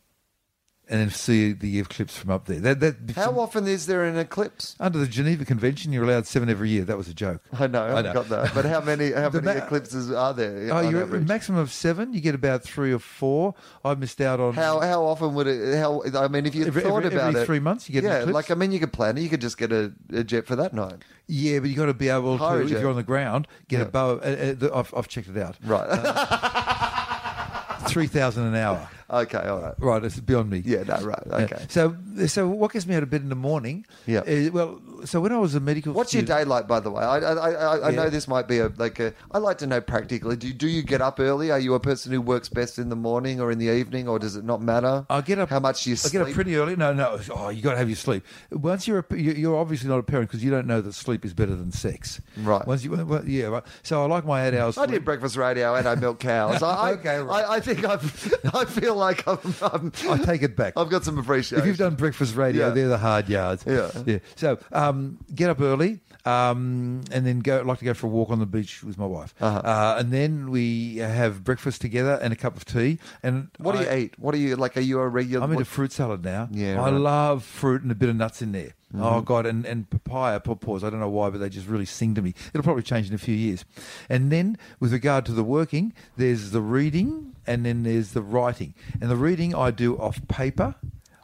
[0.88, 2.59] and then see the eclipse from up there.
[2.59, 4.75] That, that How often is there an eclipse?
[4.79, 6.83] under the Geneva Convention, you're allowed seven every year.
[6.83, 7.41] That was a joke.
[7.53, 8.13] I know, I, I know.
[8.13, 8.53] got that.
[8.53, 10.69] But how many how many ma- eclipses are there?
[10.71, 11.23] Oh, you're average?
[11.23, 12.13] a maximum of seven.
[12.13, 13.55] You get about three or four.
[13.83, 15.77] I missed out on How how often would it?
[15.77, 18.03] How I mean, if you Every- thought every- about every it, three months you get
[18.05, 18.33] an yeah.
[18.33, 19.21] Like I mean, you could plan it.
[19.21, 21.03] You could just get a, a jet for that night.
[21.27, 23.79] Yeah, but you got to be able Higher to, if you're on the ground, get
[23.79, 23.86] Yeah.
[23.86, 24.19] above.
[24.23, 25.57] Uh, uh, I've, I've checked it out.
[25.63, 25.89] Right.
[27.88, 28.88] Three thousand an hour.
[29.10, 29.38] Okay.
[29.38, 29.74] All right.
[29.78, 30.62] Right, it's beyond me.
[30.66, 30.84] Yeah.
[30.84, 30.97] No.
[31.01, 31.20] Right.
[31.28, 31.36] Yeah.
[31.38, 31.66] Okay.
[31.70, 31.95] So,
[32.28, 33.86] so what gets me out of bed in the morning?
[34.06, 34.22] Yeah.
[34.26, 36.89] is- well, so when I was a medical, What's your student- day like, by the
[36.89, 37.03] way?
[37.03, 39.14] I I, I, I know this might be a like a.
[39.32, 40.36] I like to know practically.
[40.36, 41.51] Do do you get up early?
[41.51, 44.18] Are you a person who works best in the morning or in the evening, or
[44.20, 45.06] does it not matter?
[45.10, 45.49] I get up.
[45.49, 46.10] How much you sleep?
[46.10, 46.22] I sleep?
[46.26, 46.76] get up pretty early.
[46.76, 47.20] No, no.
[47.32, 48.24] Oh, you got to have your sleep.
[48.51, 51.24] Once you're a, you- you're obviously not a parent because you don't know that sleep
[51.26, 52.20] is better than sex.
[52.38, 52.66] Right.
[52.66, 53.64] Once you, well, yeah, right.
[53.84, 54.78] So I like my eight hours.
[54.78, 54.91] I sleep.
[54.91, 56.64] did breakfast radio and I milk cows.
[56.64, 57.45] I, I, Okay, right.
[57.45, 60.73] I, I think I've, I feel like I'm, I'm, I take it back.
[60.77, 61.59] I've got some appreciation.
[61.59, 62.73] If you've done breakfast radio, Yeah.
[62.73, 63.63] they're the hard yards.
[63.67, 63.91] Yeah.
[64.05, 64.19] yeah.
[64.35, 67.61] So um, get up early, um, and then go.
[67.61, 69.57] Like to go for a walk on the beach with my wife, Uh-huh.
[69.59, 72.99] uh, and then we have breakfast together and a cup of tea.
[73.23, 74.19] And what do you eat?
[74.19, 74.75] What are you like?
[74.77, 75.43] Are you a regular?
[75.43, 76.47] I'm into what- fruit salad now.
[76.51, 76.93] Yeah, I right.
[76.93, 77.03] Mm-hmm.
[77.03, 78.73] love fruit and a bit of nuts in there.
[78.97, 80.81] Oh god, and and papaya pawpaws.
[80.83, 82.33] I don't know why, but they just really sing to me.
[82.53, 83.65] It'll probably change in a few years.
[84.07, 88.73] And then, with regard to the working, there's the reading, and then there's the writing.
[89.01, 90.75] And the reading I do off paper.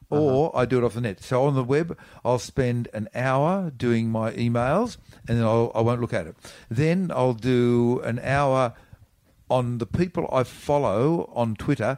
[0.09, 0.57] Or Uh-huh.
[0.59, 1.23] I do it off the net.
[1.23, 5.79] So on the web, I'll spend an hour doing my emails, and then I'll, I
[5.79, 6.35] won't look at it.
[6.69, 8.73] Then I'll do an hour
[9.49, 11.97] on the people I follow on Twitter.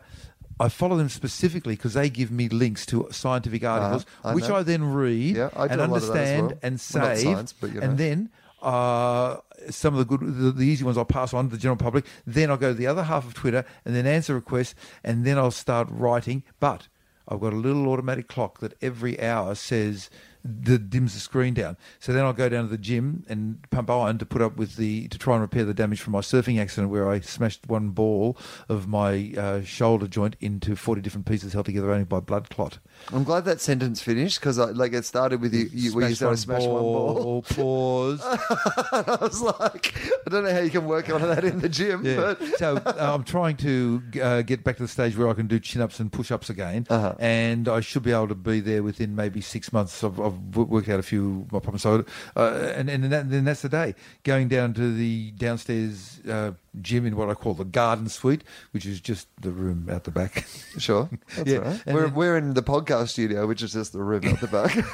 [0.60, 4.30] I follow them specifically because they give me links to scientific articles, Uh-huh.
[4.30, 4.58] I which know.
[4.58, 6.60] I then read Yeah, I and a lot of that as understand well.
[6.62, 7.24] and Well, save.
[7.24, 7.80] science, you know.
[7.82, 8.30] And then
[8.64, 9.38] uh,
[9.70, 12.06] some of the good, the, the easy ones I'll pass on to the general public.
[12.26, 15.38] Then I'll go to the other half of Twitter and then answer requests, and then
[15.38, 16.44] I'll start writing.
[16.60, 16.88] But
[17.28, 20.10] I've got a little automatic clock that every hour says
[20.46, 21.78] that dims the screen down.
[22.00, 24.76] So then I'll go down to the gym and pump iron to put up with
[24.76, 27.90] the to try and repair the damage from my surfing accident where I smashed one
[27.92, 28.38] ball
[28.68, 32.80] of my uh, shoulder joint into forty different pieces held together only by blood clot.
[33.14, 36.20] I'm glad that sentence finished because like it started with you, you where you Smash
[36.20, 37.42] said I smashed one ball.
[37.50, 38.22] Pause.
[38.24, 39.94] I was like,
[40.26, 42.16] I don't know how you can work on that in the gym, Yeah.
[42.40, 45.48] but so uh, I'm trying to uh, get back to the stage where I can
[45.48, 47.16] do chin ups and push ups again, Uh-huh.
[47.20, 50.04] and I should be able to be there within maybe six months.
[50.04, 51.82] I've, I've worked out a few problems.
[51.82, 52.06] So,
[52.36, 53.96] uh, and and then, that, then that's the day.
[54.24, 58.86] Going down to the downstairs uh, gym in what I call the garden suite, which
[58.86, 60.46] is just the room out the back.
[60.78, 61.84] sure, that's Yeah, right.
[61.88, 64.76] We're then- we're in the podcast studio, which is just the room at the back.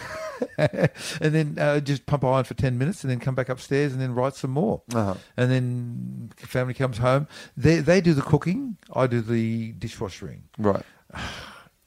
[0.58, 4.02] and then uh, just pump iron for 10 minutes and then come back upstairs and
[4.02, 4.82] then write some more.
[4.94, 5.16] Uh-huh.
[5.36, 7.28] And then family comes home.
[7.58, 10.44] They, they do the cooking, I do the dishwashing.
[10.58, 10.84] right.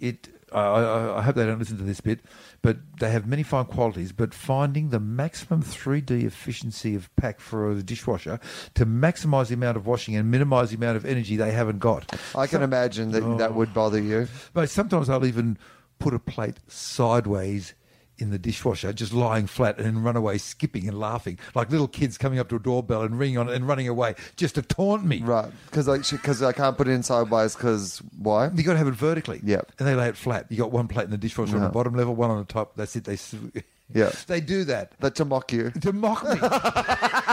[0.00, 2.20] It, I, I, hope they don't listen to this bit,
[2.60, 4.12] but they have many fine qualities.
[4.12, 8.38] But finding the maximum 3D efficiency of pack for the dishwasher
[8.74, 12.14] to maximise the amount of washing and minimise the amount of energy they haven't got.
[12.34, 14.28] I can imagine that that would bother you.
[14.30, 14.48] Oh.
[14.52, 15.58] But sometimes I'll even
[15.98, 17.74] put a plate sideways
[18.18, 21.88] in the dishwasher, just lying flat, and then run away skipping and laughing, like little
[21.88, 24.62] kids coming up to a doorbell and ringing on it and running away just to
[24.62, 25.20] taunt me.
[25.22, 27.56] Right, because I because I can't put it in sideways.
[27.56, 28.50] Because why?
[28.54, 29.40] You got to have it vertically.
[29.42, 29.72] Yep.
[29.78, 30.46] And they lay it flat.
[30.50, 31.68] You got one plate in the dishwasher on Uh-huh.
[31.68, 32.76] the bottom level, one on the top.
[32.76, 33.04] That's it.
[33.04, 33.18] They
[33.94, 34.10] Yeah.
[34.26, 35.70] they do that That to mock you.
[35.70, 36.30] to mock me.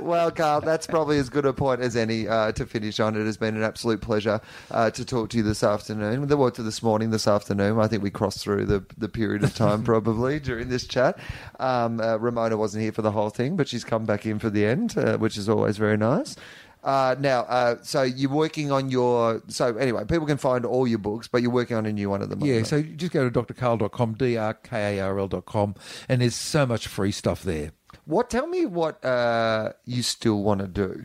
[0.00, 3.16] well, Karl, that's probably as good a point as any uh, to finish on.
[3.16, 6.26] It has been an absolute pleasure uh, to talk to you this afternoon.
[6.26, 7.78] The well, to this morning, this afternoon.
[7.78, 11.18] I think we crossed through the, the period of time probably during this chat.
[11.58, 14.50] Um, uh, Ramona wasn't here for the whole thing, but she's come back in for
[14.50, 16.36] the end, uh, which is always very nice.
[16.82, 19.42] Uh, now, uh, so you're working on your.
[19.48, 22.22] So anyway, people can find all your books, but you're working on a new one
[22.22, 22.56] at the moment.
[22.56, 25.74] Yeah, so just go to drkarl.com, D-R-K-A-R-L.com,
[26.08, 27.72] and there's so much free stuff there.
[28.08, 28.30] What?
[28.30, 31.04] Tell me what uh, you still want to do.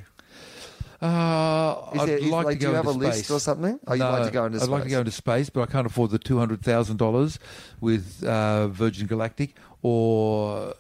[1.02, 3.40] Uh, Is I'd there- is- like, like, to do you have a into list or
[3.42, 3.78] something?
[3.88, 4.92] Oh, you'd like to go into I'd like to space.
[4.96, 7.40] go into space, but I can't afford the two hundred thousand dollars
[7.82, 10.74] with uh, Virgin Galactic or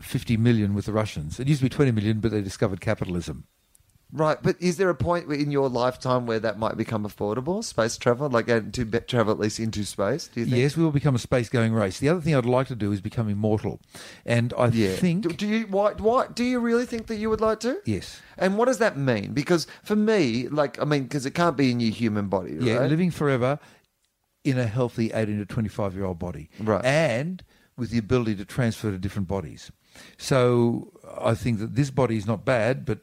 [0.00, 1.38] fifty million with the Russians.
[1.38, 3.44] It used to be twenty million, but they discovered capitalism.
[4.12, 7.62] Right, but is there a point in your lifetime where that might become affordable?
[7.62, 10.28] Space travel, like uh, to travel at least into space?
[10.28, 10.56] Do you think?
[10.58, 11.98] Yes, we will become a space-going race.
[12.00, 13.80] The other thing I'd like to do is become immortal,
[14.26, 14.96] and I Yeah.
[14.96, 15.66] think Do, do you?
[15.66, 15.92] Why?
[15.92, 16.26] Why?
[16.34, 17.78] Do you really think that you would like to?
[17.84, 19.32] yes, And what does that mean?
[19.32, 22.62] Because for me, like, I mean, because it can't be in your human body, right?
[22.62, 23.58] yeah, living forever
[24.42, 26.84] in a healthy eighteen to twenty-five-year-old body, Right.
[26.84, 27.44] and
[27.76, 29.70] with the ability to transfer to different bodies.
[30.18, 32.98] So I think that this body is not bad, but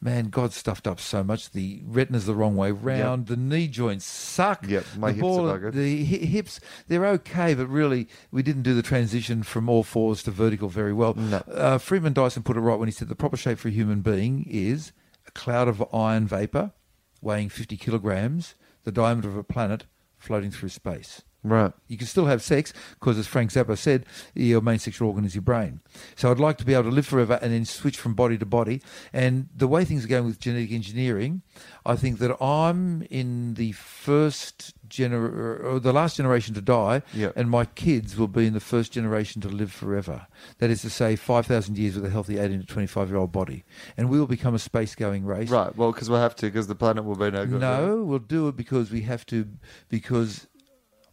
[0.00, 1.50] man, God stuffed up so much.
[1.50, 3.26] The retina's the wrong way round.
[3.26, 4.66] The knee joints suck.
[4.66, 5.72] Yep, my the hips are buggered.
[5.72, 10.22] The hi- hips, they're okay, but really, we didn't do the transition from all fours
[10.24, 11.14] to vertical very well.
[11.14, 11.38] No.
[11.50, 14.00] Uh, Freeman Dyson put it right when he said the proper shape for a human
[14.00, 14.92] being is
[15.26, 16.72] a cloud of iron vapor
[17.20, 19.86] weighing 50 kilograms, the diameter of a planet
[20.16, 21.22] floating through space.
[21.44, 21.72] Right.
[21.86, 25.34] You can still have sex because, as Frank Zappa said, your main sexual organ is
[25.36, 25.80] your brain.
[26.16, 28.44] So I'd like to be able to live forever and then switch from body to
[28.44, 28.82] body.
[29.12, 31.42] And the way things are going with genetic engineering,
[31.86, 37.30] I think that I'm in the first gener- or the last generation to die, Yeah.
[37.36, 40.26] and my kids will be in the first generation to live forever.
[40.58, 43.64] That is to say, 5,000 years with a healthy 18 to 25 year old body.
[43.96, 45.50] And we will become a space going race.
[45.50, 45.74] Right.
[45.76, 47.60] Well, because we'll have to, because the planet will be no good.
[47.60, 49.46] No, we'll do it because we have to,
[49.88, 50.46] because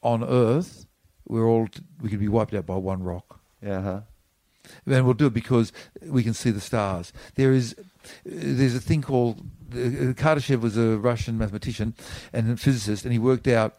[0.06, 0.86] on Earth,
[1.28, 1.68] we're all,
[2.00, 3.40] we could be wiped out by one rock.
[3.62, 3.82] Yeah.
[3.82, 4.02] Huh?
[4.86, 7.12] And we'll do it because we can see the stars.
[7.34, 7.76] There is,
[8.24, 9.40] there's a thing called,
[9.72, 11.96] uh, Kardashev was a Russian mathematician
[12.32, 13.76] and physicist, and he worked out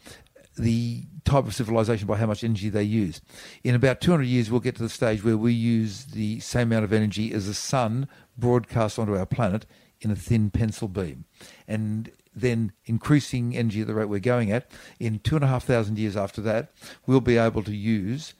[0.58, 3.20] the type of civilization by how much energy they use.
[3.62, 6.84] In about 200 years, we'll get to the stage where we use the same amount
[6.84, 9.64] of energy as the sun broadcasts onto our planet
[10.00, 11.24] in a thin pencil beam.
[11.68, 14.70] And then increasing energy at the rate we're going at,
[15.00, 16.70] in two and a half thousand years after that,
[17.06, 18.34] we'll be able to use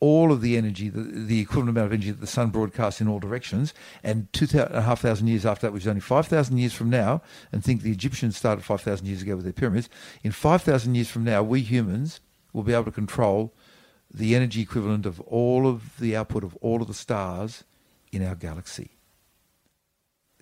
[0.00, 3.08] all of the energy, the, the equivalent amount of energy that the sun broadcasts in
[3.08, 3.72] all directions.
[4.02, 6.90] And two and a half thousand years after that, which is only 5,000 years from
[6.90, 7.22] now,
[7.52, 9.88] and think the Egyptians started 5,000 years ago with their pyramids,
[10.22, 12.20] in 5,000 years from now, we humans
[12.52, 13.54] will be able to control
[14.12, 17.64] the energy equivalent of all of the output of all of the stars
[18.12, 18.92] in our galaxy.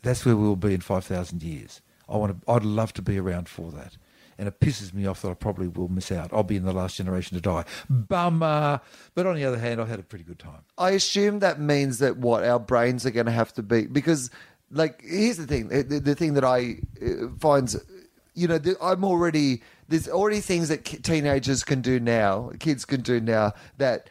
[0.03, 1.81] That's where we will be in 5,000 years.
[2.09, 3.97] I want to, I'd love to be around for that.
[4.39, 6.33] And it pisses me off that I probably will miss out.
[6.33, 7.65] I'll be in the last generation to die.
[7.89, 8.81] Bummer.
[9.15, 10.63] But on the other hand, I had a pretty good time.
[10.79, 14.31] I assume that means that what our brains are going to have to be because,
[14.71, 17.77] like, here's the thing: the, the thing that I uh, finds,
[18.35, 23.21] you know, I'm already there's already things that teenagers can do now, kids can do
[23.21, 24.09] now that.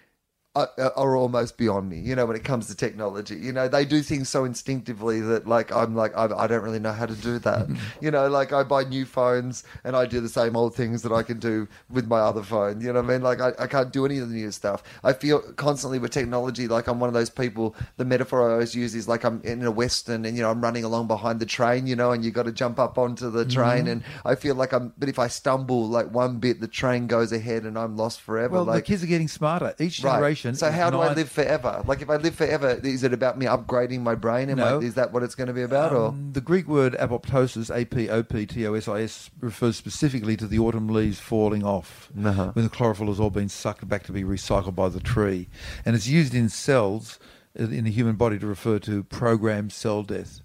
[0.54, 3.36] Are, are almost beyond me, you know, when it comes to technology.
[3.36, 6.80] You know, they do things so instinctively that, like, I'm like, I, I don't really
[6.80, 7.70] know how to do that.
[8.02, 11.14] you know, like, I buy new phones and I do the same old things that
[11.14, 12.82] I can do with my other phone.
[12.82, 13.22] You know what I mean?
[13.22, 14.84] Like, I, I can't do any of the new stuff.
[15.06, 17.76] I feel constantly with technology like I'm one of those people.
[17.98, 20.62] The metaphor I always use is like I'm in a western and you know I'm
[20.62, 23.46] running along behind the train, you know, and you got to jump up onto the
[23.46, 23.62] mm-hmm.
[23.62, 24.94] train, and I feel like I'm.
[24.98, 28.56] But if I stumble like one bit, the train goes ahead and I'm lost forever.
[28.56, 29.74] Well, like the kids are getting smarter.
[29.80, 30.20] Each Right.
[30.42, 30.56] Generation.
[30.56, 31.84] So how do I live forever?
[31.86, 34.50] Like if I live forever, is it about me upgrading my brain?
[34.50, 34.80] Am No.
[34.80, 35.94] I, is that what it's going to be about?
[35.94, 39.30] or Um, the Greek word apoptosis, A P O P T O S I S,
[39.40, 42.52] refers specifically to the autumn leaves falling off Uh-huh.
[42.54, 45.48] when the chlorophyll has all been sucked back to be recycled by the tree.
[45.86, 47.20] And it's used in cells
[47.60, 50.42] uh, in the human body to refer to programmed cell death.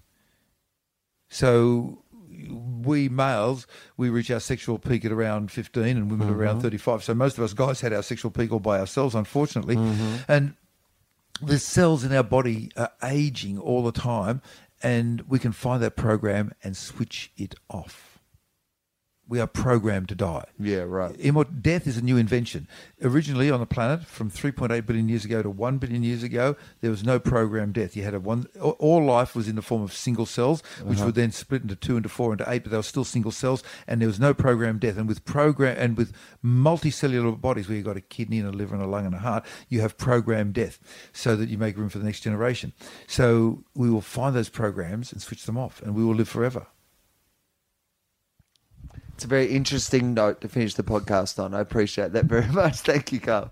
[1.29, 2.03] So
[2.83, 3.67] we males,
[3.97, 6.63] we reach our sexual peak at around 15 and women around mm-hmm.
[6.63, 7.03] 35.
[7.03, 9.75] So most of us guys had our sexual peak all by ourselves, unfortunately.
[9.75, 10.15] Mm-hmm.
[10.27, 10.55] And
[11.41, 14.41] the cells in our body are aging all the time,
[14.81, 18.06] and we can find that program and switch it off.
[19.29, 20.45] We are programmed to die.
[20.59, 21.13] yeah, right.
[21.17, 22.67] Immort- death is a new invention.
[23.01, 26.91] Originally on the planet, from 3.8 billion years ago to 1 billion years ago, there
[26.91, 27.95] was no programmed death.
[27.95, 28.47] You had a one.
[28.59, 31.07] all- life was in the form of single cells, which uh-huh.
[31.07, 33.63] would then split into two, into four, into eight, but they were still single cells,
[33.87, 34.97] and there was no programmed death.
[34.97, 36.13] And with program and with
[36.43, 39.19] multicellular bodies, where you've got a kidney and a liver and a lung and a
[39.19, 40.79] heart, you have programmed death,
[41.13, 42.73] so that you make room for the next generation.
[43.07, 46.67] So we will find those programs and switch them off, and we will live forever.
[49.17, 51.55] It's a very interesting note to finish the podcast on.
[51.55, 52.81] I appreciate that very much.
[52.81, 53.51] Thank you, Karl.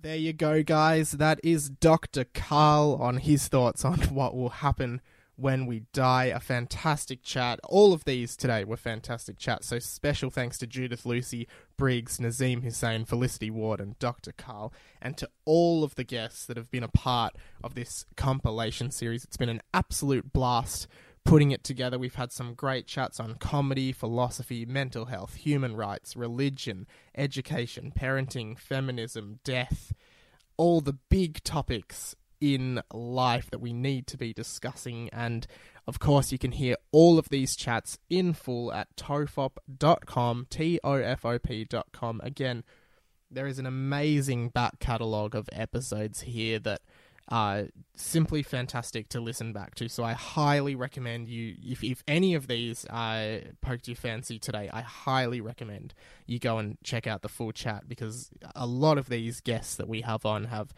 [0.00, 1.10] There you go, guys.
[1.10, 2.24] That is Dr.
[2.32, 5.02] Karl on his thoughts on what will happen
[5.36, 6.24] when we die.
[6.24, 7.60] A fantastic chat.
[7.64, 9.66] All of these today were fantastic chats.
[9.66, 11.46] So special thanks to Judith Lucy,
[11.76, 14.32] Briggs, Nazeem Hussain, Felicity Ward, and Dr.
[14.32, 18.90] Karl, and to all of the guests that have been a part of this compilation
[18.90, 19.22] series.
[19.22, 20.88] It's been an absolute blast
[21.24, 21.98] putting it together.
[21.98, 28.58] We've had some great chats on comedy, philosophy, mental health, human rights, religion, education, parenting,
[28.58, 29.92] feminism, death,
[30.56, 35.08] all the big topics in life that we need to be discussing.
[35.10, 35.46] And
[35.86, 40.94] of course, you can hear all of these chats in full at tofop.com, T O
[40.94, 42.20] F O P.com.
[42.24, 42.64] Again,
[43.30, 46.82] there is an amazing back catalogue of episodes here that
[47.96, 49.88] simply fantastic to listen back to.
[49.88, 54.68] So I highly recommend you, if, if any of these uh, poked your fancy today,
[54.70, 55.94] I highly recommend
[56.26, 59.88] you go and check out the full chat because a lot of these guests that
[59.88, 60.74] we have on have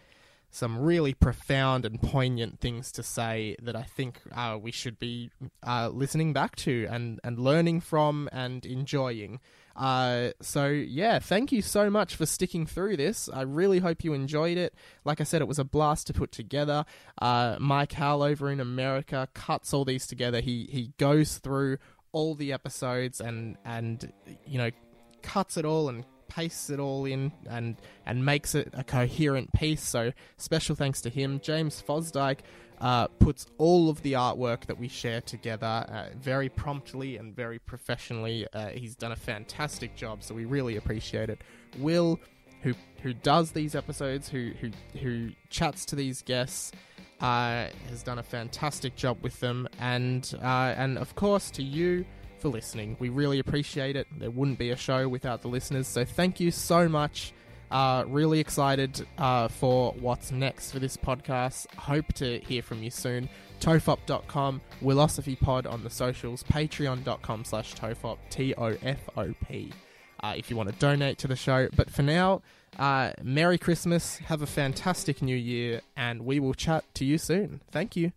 [0.49, 5.31] some really profound and poignant things to say that I think uh, we should be
[5.67, 9.41] uh, listening back to and, and learning from and enjoying.
[9.77, 13.29] Uh, so, yeah, thank you so much for sticking through this.
[13.33, 14.75] I really hope you enjoyed it.
[15.05, 16.85] Like I said, it was a blast to put together.
[17.21, 20.41] Uh, Mike Howell over in America cuts all these together.
[20.41, 21.79] He, he goes through
[22.13, 24.13] all the episodes and, and,
[24.47, 24.71] you know,
[25.23, 26.05] cuts it all and
[26.35, 27.77] pastes it all in and
[28.07, 29.83] and makes it a coherent piece.
[29.83, 31.41] So special thanks to him.
[31.41, 32.41] James Fosdyke
[32.81, 37.59] uh, puts all of the artwork that we share together uh, very promptly and very
[37.59, 38.47] professionally.
[38.53, 41.41] Uh, he's done a fantastic job, so we really appreciate it.
[41.79, 42.19] Wil,
[42.63, 46.73] who who does these episodes, who who who chats to these guests.
[47.21, 52.05] Uh, has done a fantastic job with them, and uh, and of course to you,
[52.45, 52.95] for listening.
[53.01, 54.07] We really appreciate it.
[54.19, 55.87] There wouldn't be a show without the listeners.
[55.87, 57.33] So thank you so much.
[57.71, 61.67] Uh, really excited uh, for what's next for this podcast.
[61.75, 63.31] Hope to hear from you soon.
[63.61, 69.73] Tofop.com, Willosophy Pod on the socials, patreon.com slash Tofop, T O F O P,
[70.23, 71.69] uh, if you want to donate to the show.
[71.75, 72.43] But for now,
[72.79, 77.63] uh, Merry Christmas, have a fantastic new year, and we will chat to you soon.
[77.71, 78.13] Thank you.